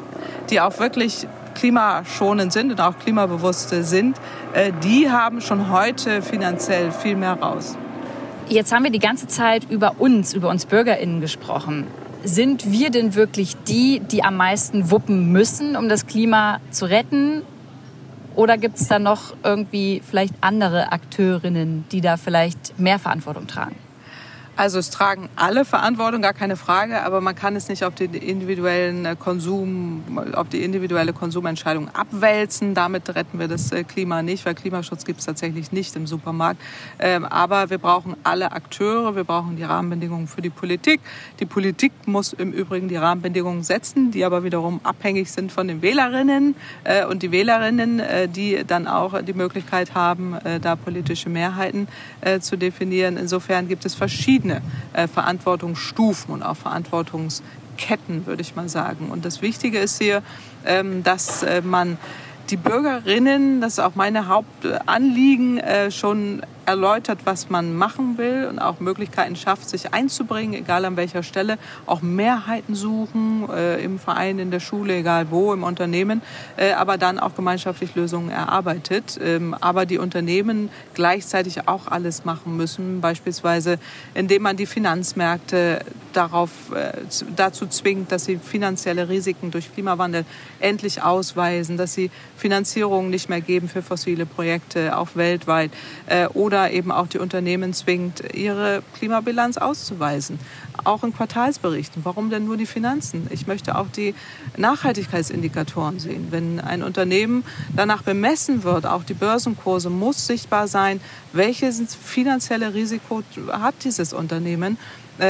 [0.49, 4.17] die auch wirklich klimaschonend sind und auch klimabewusste sind,
[4.53, 7.77] äh, die haben schon heute finanziell viel mehr raus.
[8.51, 11.87] Jetzt haben wir die ganze Zeit über uns, über uns BürgerInnen gesprochen.
[12.25, 17.43] Sind wir denn wirklich die, die am meisten wuppen müssen, um das Klima zu retten?
[18.35, 23.77] Oder gibt es da noch irgendwie vielleicht andere Akteurinnen, die da vielleicht mehr Verantwortung tragen?
[24.57, 28.13] Also es tragen alle Verantwortung, gar keine Frage, aber man kann es nicht auf den
[28.13, 32.73] individuellen äh, Konsum, auf die individuelle Konsumentscheidung abwälzen.
[32.73, 36.61] Damit retten wir das äh, Klima nicht, weil Klimaschutz gibt es tatsächlich nicht im Supermarkt.
[36.99, 40.99] Ähm, aber wir brauchen alle Akteure, wir brauchen die Rahmenbedingungen für die Politik.
[41.39, 45.81] Die Politik muss im Übrigen die Rahmenbedingungen setzen, die aber wiederum abhängig sind von den
[45.81, 48.01] Wählerinnen äh, und die Wählerinnen,
[48.35, 51.87] die dann auch die Möglichkeit haben, da politische Mehrheiten
[52.39, 53.17] zu definieren.
[53.17, 54.61] Insofern gibt es verschiedene verschiedene
[54.93, 59.09] äh, Verantwortungsstufen und auch Verantwortungsketten, würde ich mal sagen.
[59.09, 60.23] Und das Wichtige ist hier,
[60.65, 61.97] ähm, dass äh, man
[62.49, 68.59] die Bürgerinnen, das ist auch meine Hauptanliegen, äh, schon erläutert, was man machen will und
[68.59, 74.39] auch Möglichkeiten schafft, sich einzubringen, egal an welcher Stelle, auch Mehrheiten suchen äh, im Verein,
[74.39, 76.21] in der Schule, egal wo, im Unternehmen,
[76.57, 79.19] äh, aber dann auch gemeinschaftlich Lösungen erarbeitet.
[79.21, 83.79] Ähm, aber die Unternehmen gleichzeitig auch alles machen müssen, beispielsweise
[84.13, 85.81] indem man die Finanzmärkte
[86.13, 86.93] darauf, äh,
[87.35, 90.25] dazu zwingt, dass sie finanzielle Risiken durch Klimawandel
[90.59, 95.71] endlich ausweisen, dass sie Finanzierung nicht mehr geben für fossile Projekte, auch weltweit,
[96.07, 100.39] äh, eben auch die Unternehmen zwingt, ihre Klimabilanz auszuweisen,
[100.83, 102.03] auch in Quartalsberichten.
[102.05, 103.27] Warum denn nur die Finanzen?
[103.29, 104.15] Ich möchte auch die
[104.57, 106.27] Nachhaltigkeitsindikatoren sehen.
[106.31, 107.43] Wenn ein Unternehmen
[107.75, 111.01] danach bemessen wird, auch die Börsenkurse, muss sichtbar sein,
[111.33, 114.77] welches finanzielle Risiko hat dieses Unternehmen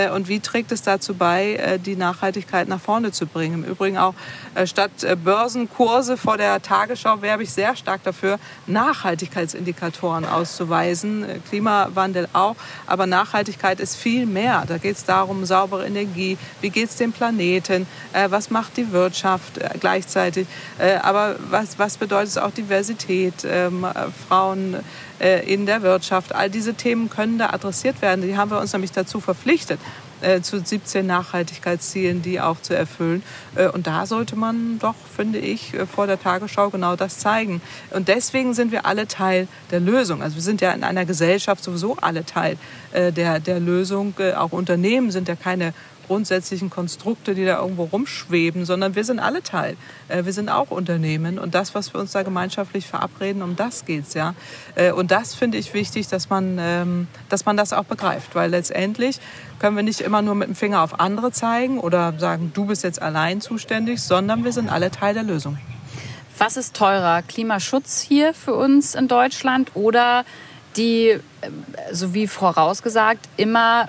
[0.10, 3.64] und wie trägt es dazu bei, äh, die Nachhaltigkeit nach vorne zu bringen.
[3.64, 4.14] Im Übrigen auch
[4.56, 4.92] äh, statt
[5.24, 11.26] Börsenkurse vor der Tagesschau werbe ich sehr stark dafür, Nachhaltigkeitsindikatoren auszuweisen.
[11.50, 12.56] Klimawandel auch,
[12.88, 14.64] aber Nachhaltigkeit ist viel mehr.
[14.68, 17.88] Da geht es darum, saubere Energie, wie geht es dem Planeten,
[18.30, 20.48] was macht die Wirtschaft gleichzeitig,
[21.02, 23.86] aber was, was bedeutet es auch Diversität, ähm,
[24.28, 24.80] Frauen, äh,
[25.22, 26.34] in der Wirtschaft.
[26.34, 28.22] All diese Themen können da adressiert werden.
[28.24, 29.80] Die haben wir uns nämlich dazu verpflichtet,
[30.22, 33.24] äh, zu 17 Nachhaltigkeitszielen, die auch zu erfüllen.
[33.55, 37.61] Äh, und da sollte man doch, finde ich, vor der Tagesschau genau das zeigen.
[37.89, 40.22] Und deswegen sind wir alle Teil der Lösung.
[40.22, 42.57] Also wir sind ja in einer Gesellschaft sowieso alle Teil
[42.93, 44.13] der, der Lösung.
[44.36, 45.74] Auch Unternehmen sind ja keine
[46.12, 49.78] grundsätzlichen Konstrukte, die da irgendwo rumschweben, sondern wir sind alle Teil.
[50.09, 53.86] Äh, wir sind auch Unternehmen und das, was wir uns da gemeinschaftlich verabreden, um das
[53.86, 54.36] geht es ja.
[54.76, 58.49] Äh, und das finde ich wichtig, dass man, ähm, dass man das auch begreift, weil
[58.49, 59.22] letztendlich
[59.59, 62.84] können wir nicht immer nur mit dem Finger auf andere zeigen oder sagen, du bist
[62.84, 65.57] jetzt allein zuständig, sondern wir sind alle Teil der Lösung.
[66.38, 67.22] Was ist teurer?
[67.22, 70.26] Klimaschutz hier für uns in Deutschland oder
[70.76, 71.22] die, äh,
[71.93, 73.88] so wie vorausgesagt, immer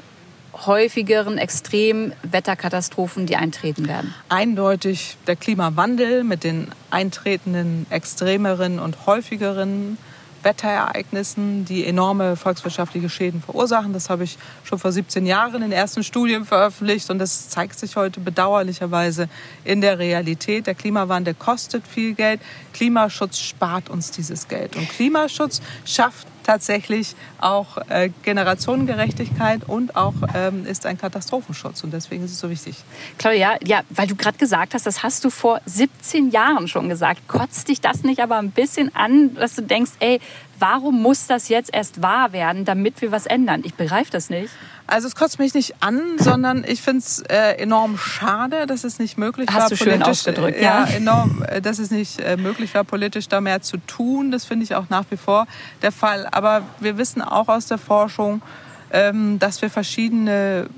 [0.52, 4.14] häufigeren Extremwetterkatastrophen, die eintreten werden?
[4.28, 9.98] Eindeutig der Klimawandel mit den eintretenden extremeren und häufigeren
[10.44, 13.92] Wetterereignissen, die enorme volkswirtschaftliche Schäden verursachen.
[13.92, 17.96] Das habe ich schon vor 17 Jahren in ersten Studien veröffentlicht und das zeigt sich
[17.96, 19.28] heute bedauerlicherweise
[19.64, 20.66] in der Realität.
[20.66, 22.40] Der Klimawandel kostet viel Geld.
[22.72, 24.76] Klimaschutz spart uns dieses Geld.
[24.76, 31.84] Und Klimaschutz schafft tatsächlich auch äh, Generationengerechtigkeit und auch ähm, ist ein Katastrophenschutz.
[31.84, 32.76] Und deswegen ist es so wichtig.
[33.18, 37.28] Claudia, ja, weil du gerade gesagt hast, das hast du vor 17 Jahren schon gesagt.
[37.28, 40.20] Kotzt dich das nicht aber ein bisschen an, dass du denkst, ey,
[40.58, 43.62] warum muss das jetzt erst wahr werden, damit wir was ändern?
[43.64, 44.50] Ich begreife das nicht.
[44.92, 48.98] Also es kotzt mich nicht an, sondern ich finde es äh, enorm schade, dass es
[48.98, 50.96] nicht möglich Hast war, du schön ausgedrückt, ja, ja.
[50.96, 54.30] enorm, äh, dass es nicht äh, möglich war, politisch da mehr zu tun.
[54.30, 55.46] Das finde ich auch nach wie vor
[55.80, 56.28] der Fall.
[56.30, 58.42] Aber wir wissen auch aus der Forschung,
[58.92, 60.68] ähm, dass wir verschiedene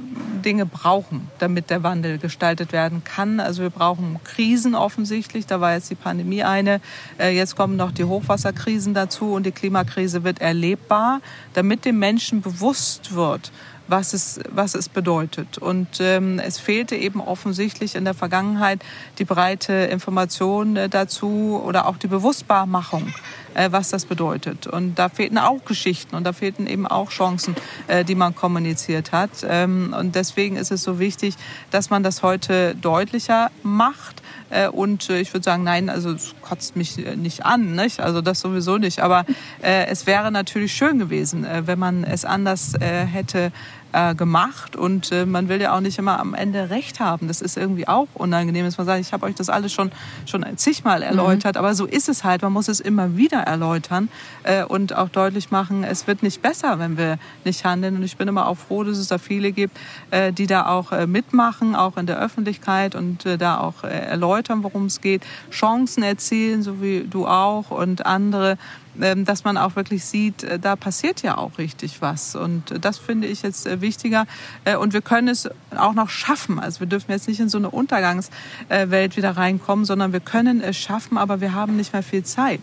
[0.45, 3.41] Dinge brauchen, damit der Wandel gestaltet werden kann.
[3.41, 5.47] Also wir brauchen Krisen offensichtlich.
[5.47, 6.81] Da war jetzt die Pandemie eine.
[7.19, 11.21] Äh, jetzt kommen noch die Hochwasserkrisen dazu und die Klimakrise wird erlebbar,
[11.55, 13.51] damit dem Menschen bewusst wird,
[13.87, 15.59] was es, was es bedeutet.
[15.59, 18.85] Und ähm, es fehlte eben offensichtlich in der Vergangenheit
[19.19, 23.13] die breite Information äh, dazu oder auch die Bewusstbarmachung,
[23.55, 24.67] äh, was das bedeutet.
[24.67, 27.55] Und da fehlten auch Geschichten und da fehlten eben auch Chancen,
[27.87, 29.31] äh, die man kommuniziert hat.
[29.47, 31.35] Ähm, und deswegen ist es so wichtig,
[31.71, 34.23] dass man das heute deutlicher macht.
[34.51, 38.01] Äh, und äh, ich würde sagen, nein, also es kotzt mich äh, nicht an, nicht?
[38.01, 39.01] also das sowieso nicht.
[39.01, 39.25] Aber
[39.63, 43.53] äh, es wäre natürlich schön gewesen, wenn man es anders hätte
[43.95, 44.77] äh, gemacht.
[44.77, 47.29] Und äh, man will ja auch nicht immer am Ende Recht haben.
[47.29, 49.93] Das ist irgendwie auch unangenehm, dass man sagt, ich habe euch das alles schon,
[50.27, 51.05] schon zigmal mhm.
[51.05, 51.55] erläutert.
[51.55, 51.59] Mhm.
[51.61, 52.43] Aber so ist es halt.
[52.43, 54.09] Man muss es immer wieder erläutern
[54.43, 57.97] äh, und auch deutlich machen, es wird nicht besser, wenn wir nicht handeln.
[57.97, 59.79] Und ich bin immer auch froh, dass es da viele gibt,
[60.11, 64.65] äh, die da auch äh, mitmachen, auch in der Öffentlichkeit und äh, da auch erläutern,
[64.65, 68.59] worum es geht, Chancen erzielen, so wie du auch und andere
[68.95, 72.37] dass man auch wirklich sieht, äh, da passiert ja auch richtig was.
[72.37, 74.27] Und das finde ich jetzt äh, wichtiger.
[74.65, 76.59] Äh, und wir können es auch noch schaffen.
[76.59, 80.77] Also wir dürfen jetzt nicht in so eine Untergangswelt wieder reinkommen, sondern wir können es
[80.77, 82.61] schaffen, aber wir haben nicht mehr viel Zeit.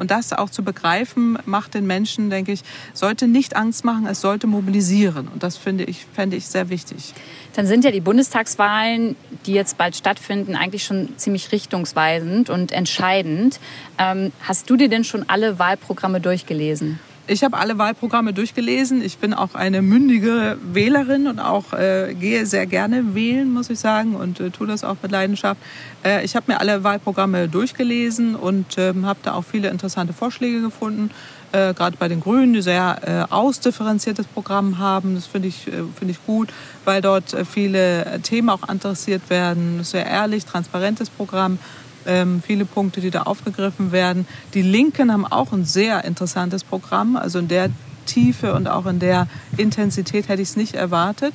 [0.00, 2.62] Und das auch zu begreifen, macht den Menschen, denke ich,
[2.94, 5.28] sollte nicht Angst machen, es sollte mobilisieren.
[5.28, 7.14] Und das finde ich, fände ich sehr wichtig.
[7.54, 9.16] Dann sind ja die Bundestagswahlen,
[9.46, 13.60] die jetzt bald stattfinden, eigentlich schon ziemlich richtungsweisend und entscheidend.
[13.98, 16.98] Ähm, hast du dir denn schon alle Wahlprogramme durchgelesen?
[17.28, 19.02] Ich habe alle Wahlprogramme durchgelesen.
[19.02, 23.80] Ich bin auch eine mündige Wählerin und auch äh, gehe sehr gerne wählen, muss ich
[23.80, 25.60] sagen, und äh, tue das auch mit Leidenschaft.
[26.04, 30.60] Äh, ich habe mir alle Wahlprogramme durchgelesen und ähm, habe da auch viele interessante Vorschläge
[30.60, 31.10] gefunden
[31.52, 32.98] äh, gerade bei den Grünen, die sehr
[33.28, 35.14] äh, ausdifferenziertes Programm haben.
[35.14, 36.50] Das finde ich, äh, find ich gut,
[36.84, 39.82] weil dort viele Themen auch adressiert werden.
[39.82, 41.58] Sehr ehrlich, transparentes Programm.
[42.06, 44.26] Ähm, viele Punkte, die da aufgegriffen werden.
[44.54, 47.16] Die Linken haben auch ein sehr interessantes Programm.
[47.16, 47.70] Also in der
[48.06, 49.26] Tiefe und auch in der
[49.56, 51.34] Intensität hätte ich es nicht erwartet.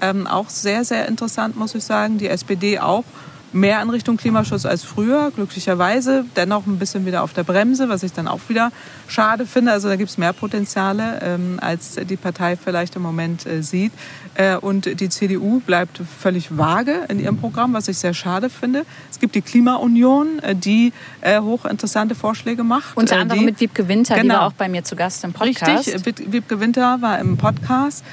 [0.00, 2.18] Ähm, auch sehr, sehr interessant, muss ich sagen.
[2.18, 3.04] Die SPD auch
[3.52, 6.24] mehr in Richtung Klimaschutz als früher, glücklicherweise.
[6.36, 8.72] Dennoch ein bisschen wieder auf der Bremse, was ich dann auch wieder
[9.08, 9.72] schade finde.
[9.72, 13.92] Also da gibt es mehr Potenziale, ähm, als die Partei vielleicht im Moment äh, sieht.
[14.34, 18.84] Äh, und die CDU bleibt völlig vage in ihrem Programm, was ich sehr schade finde.
[19.10, 22.96] Es gibt die Klimaunion, äh, die äh, hochinteressante Vorschläge macht.
[22.96, 24.34] Unter anderem die, mit Wiebke Winter, genau.
[24.34, 25.86] die war auch bei mir zu Gast im Podcast.
[25.88, 28.04] Richtig, Wiebke Winter war im Podcast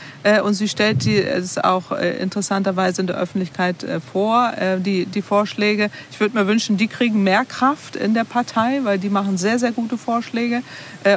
[0.43, 5.89] und sie stellt die, es auch interessanterweise in der Öffentlichkeit vor, die, die Vorschläge.
[6.11, 9.59] Ich würde mir wünschen, die kriegen mehr Kraft in der Partei, weil die machen sehr,
[9.59, 10.61] sehr gute Vorschläge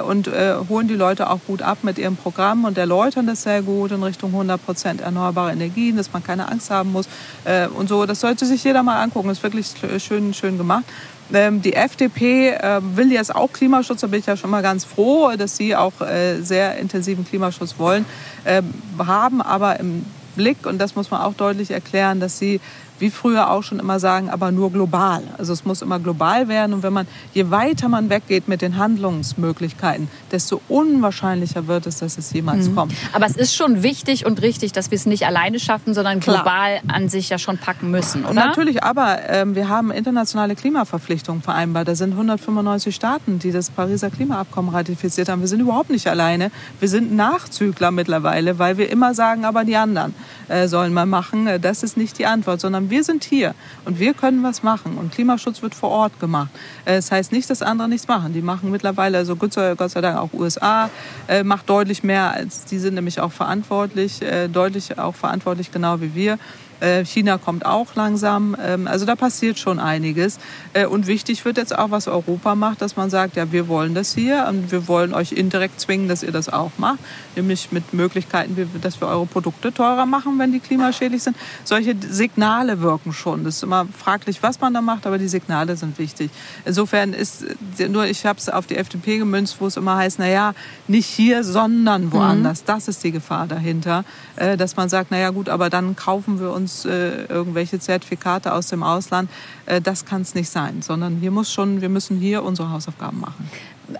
[0.06, 0.30] und
[0.68, 4.02] holen die Leute auch gut ab mit ihrem Programm und erläutern das sehr gut in
[4.02, 7.08] Richtung 100 Prozent Prozent erneuerbare Energien, dass man keine Angst haben muss
[7.44, 8.06] äh, und so.
[8.06, 9.28] Das sollte sich jeder mal angucken.
[9.28, 9.72] Das ist wirklich
[10.02, 10.84] schön, schön gemacht.
[11.32, 14.84] Ähm, die FDP äh, will jetzt auch Klimaschutz, da bin ich ja schon mal ganz
[14.84, 18.04] froh, dass sie auch äh, sehr intensiven Klimaschutz wollen,
[18.44, 20.04] ähm, haben aber im
[20.36, 22.60] Blick, und das muss man auch deutlich erklären, dass sie
[23.02, 25.24] wie früher auch schon immer sagen, aber nur global.
[25.36, 26.72] Also es muss immer global werden.
[26.72, 32.16] Und wenn man, je weiter man weggeht mit den Handlungsmöglichkeiten, desto unwahrscheinlicher wird es, dass
[32.16, 32.76] es jemals mhm.
[32.76, 32.94] kommt.
[33.12, 36.78] Aber es ist schon wichtig und richtig, dass wir es nicht alleine schaffen, sondern global
[36.78, 36.94] Klar.
[36.96, 38.34] an sich ja schon packen müssen, oder?
[38.34, 41.88] Natürlich, aber ähm, wir haben internationale Klimaverpflichtungen vereinbart.
[41.88, 45.40] Da sind 195 Staaten, die das Pariser Klimaabkommen ratifiziert haben.
[45.40, 46.52] Wir sind überhaupt nicht alleine.
[46.78, 50.14] Wir sind Nachzügler mittlerweile, weil wir immer sagen, aber die anderen
[50.46, 51.48] äh, sollen mal machen.
[51.60, 54.96] Das ist nicht die Antwort, sondern wir sind hier und wir können was machen.
[54.98, 56.50] Und Klimaschutz wird vor Ort gemacht.
[56.84, 58.32] Äh, das heißt nicht, dass andere nichts machen.
[58.32, 60.90] Die machen mittlerweile, also Gott sei, Gott sei Dank auch USA,
[61.26, 66.00] äh, macht deutlich mehr als die sind nämlich auch verantwortlich, äh, deutlich auch verantwortlich, genau
[66.00, 66.38] wie wir.
[66.82, 68.56] Äh, China kommt auch langsam.
[68.60, 70.38] Ähm, also da passiert schon einiges.
[70.72, 73.94] Äh, und wichtig wird jetzt auch, was Europa macht, dass man sagt, ja, wir wollen
[73.94, 76.98] das hier und wir wollen euch indirekt zwingen, dass ihr das auch macht.
[77.36, 81.36] Nämlich mit Möglichkeiten, dass wir eure Produkte teurer machen, wenn die klimaschädlich sind.
[81.62, 83.44] Solche Signale wirken schon.
[83.44, 86.30] Das ist immer fraglich, was man da macht, aber die Signale sind wichtig.
[86.64, 87.44] Insofern ist
[87.88, 90.54] nur, ich habe es auf die FDP gemünzt, wo es immer heißt, naja,
[90.88, 92.62] nicht hier, sondern woanders.
[92.62, 92.66] Mhm.
[92.66, 94.04] Das ist die Gefahr dahinter,
[94.34, 98.52] äh, dass man sagt, naja gut, aber dann kaufen wir uns uns äh, irgendwelche Zertifikate
[98.52, 99.30] aus dem Ausland.
[99.66, 103.20] Äh, das kann es nicht sein, sondern wir, muss schon, wir müssen hier unsere Hausaufgaben
[103.20, 103.50] machen.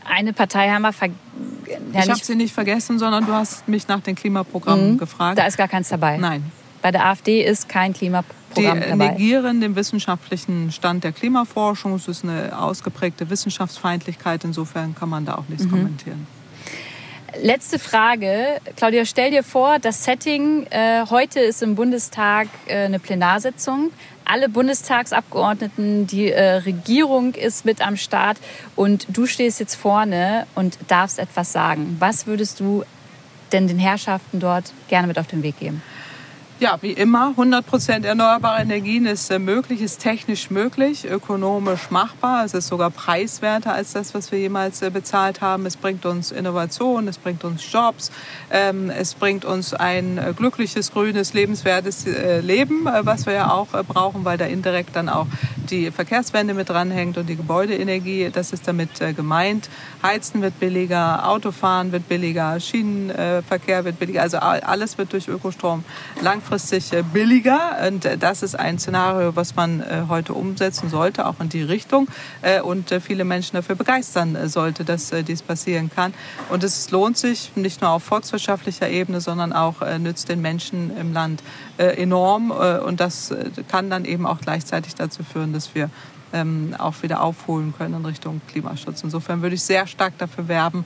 [0.05, 1.19] Eine Partei haben wir vergessen.
[1.93, 4.99] Ja, ich habe sie nicht vergessen, sondern du hast mich nach den Klimaprogrammen mhm.
[4.99, 5.39] gefragt.
[5.39, 6.17] Da ist gar keins dabei.
[6.17, 6.51] Nein.
[6.81, 9.09] Bei der AfD ist kein Klimaprogramm die dabei.
[9.09, 11.95] Die negieren den wissenschaftlichen Stand der Klimaforschung.
[11.95, 14.45] Es ist eine ausgeprägte Wissenschaftsfeindlichkeit.
[14.45, 15.71] Insofern kann man da auch nichts mhm.
[15.71, 16.27] kommentieren.
[17.41, 18.61] Letzte Frage.
[18.77, 23.91] Claudia, stell dir vor, das Setting, äh, heute ist im Bundestag äh, eine Plenarsitzung.
[24.27, 28.37] Alle Bundestagsabgeordneten, die äh, Regierung ist mit am Start
[28.77, 31.97] und du stehst jetzt vorne und darfst etwas sagen.
[32.01, 32.85] Was würdest du
[33.51, 35.83] denn den Herrschaften dort gerne mit auf den Weg geben?
[36.63, 42.45] Ja, wie immer, 100 Prozent erneuerbare Energien ist äh, möglich, ist technisch möglich, ökonomisch machbar.
[42.45, 45.67] Es ist sogar preiswerter als das, was wir jemals äh, bezahlt haben.
[45.67, 48.13] Es bringt uns Innovation, es bringt uns Jobs,
[48.53, 52.07] ähm, es bringt uns ein äh, glückliches, grünes, lebenswertes
[52.43, 55.27] Leben, was wir ja auch brauchen, weil da indirekt dann auch
[55.69, 58.31] die Verkehrswende mit dranhängt und die Gebäudeenergie.
[58.33, 59.69] Das ist damit gemeint.
[60.03, 64.23] Heizen wird billiger, Autofahren wird billiger, Schienenverkehr wird billiger.
[64.23, 65.85] Also alles wird durch Ökostrom
[66.21, 67.79] langfristig langfristig äh, billiger.
[67.89, 71.63] Und äh, das ist ein Szenario, was man äh, heute umsetzen sollte, auch in die
[71.63, 72.09] Richtung.
[72.65, 76.13] Und viele Menschen dafür begeistern sollte, dass dies passieren kann.
[76.51, 81.13] Und es lohnt sich nicht nur auf volkswirtschaftlicher Ebene, sondern auch nützt den Menschen im
[81.13, 81.43] Land
[81.79, 82.51] enorm.
[82.51, 83.33] Und das
[83.69, 85.89] kann dann eben auch gleichzeitig dazu führen, dass wir
[86.33, 89.03] ähm, auch wieder aufholen können in Richtung Klimaschutz.
[89.05, 90.85] Insofern würde ich sehr stark dafür werben,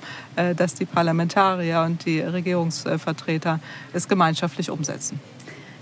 [0.57, 3.61] dass die Parlamentarier und die Regierungsvertreter
[3.93, 5.21] es gemeinschaftlich umsetzen.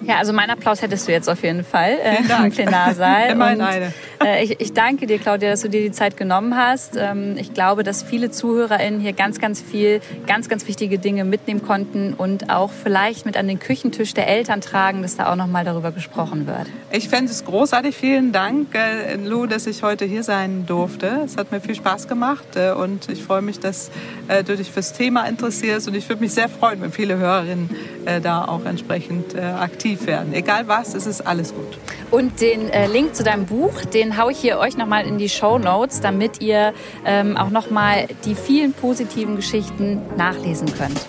[0.07, 3.31] Ja, also mein Applaus hättest du jetzt auf jeden Fall äh, im Plenarsaal.
[3.33, 3.93] Immerhin eine.
[4.25, 6.97] Äh, ich, ich, danke dir, Claudia, dass du dir die Zeit genommen hast.
[6.97, 11.63] Ähm, ich glaube, dass viele ZuhörerInnen hier ganz, ganz viel, ganz, ganz wichtige Dinge mitnehmen
[11.63, 15.65] konnten und auch vielleicht mit an den Küchentisch der Eltern tragen, dass da auch nochmal
[15.65, 16.67] darüber gesprochen wird.
[16.91, 17.97] Ich fände es großartig.
[17.97, 21.23] Vielen Dank, äh, Lou, dass ich heute hier sein durfte.
[21.25, 23.91] Es hat mir viel Spaß gemacht äh, und ich freue mich, dass
[24.29, 27.71] äh, du dich fürs Thema interessierst und ich würde mich sehr freuen, wenn viele Hörerinnen
[28.05, 30.33] äh, da auch entsprechend aktiv werden.
[30.35, 31.79] Egal was, es ist alles gut.
[32.11, 35.29] Und den äh, Link zu deinem Buch, den haue ich hier euch nochmal in die
[35.29, 36.73] Show Notes, damit ihr
[37.05, 41.01] ähm, auch nochmal die vielen positiven Geschichten nachlesen könnt.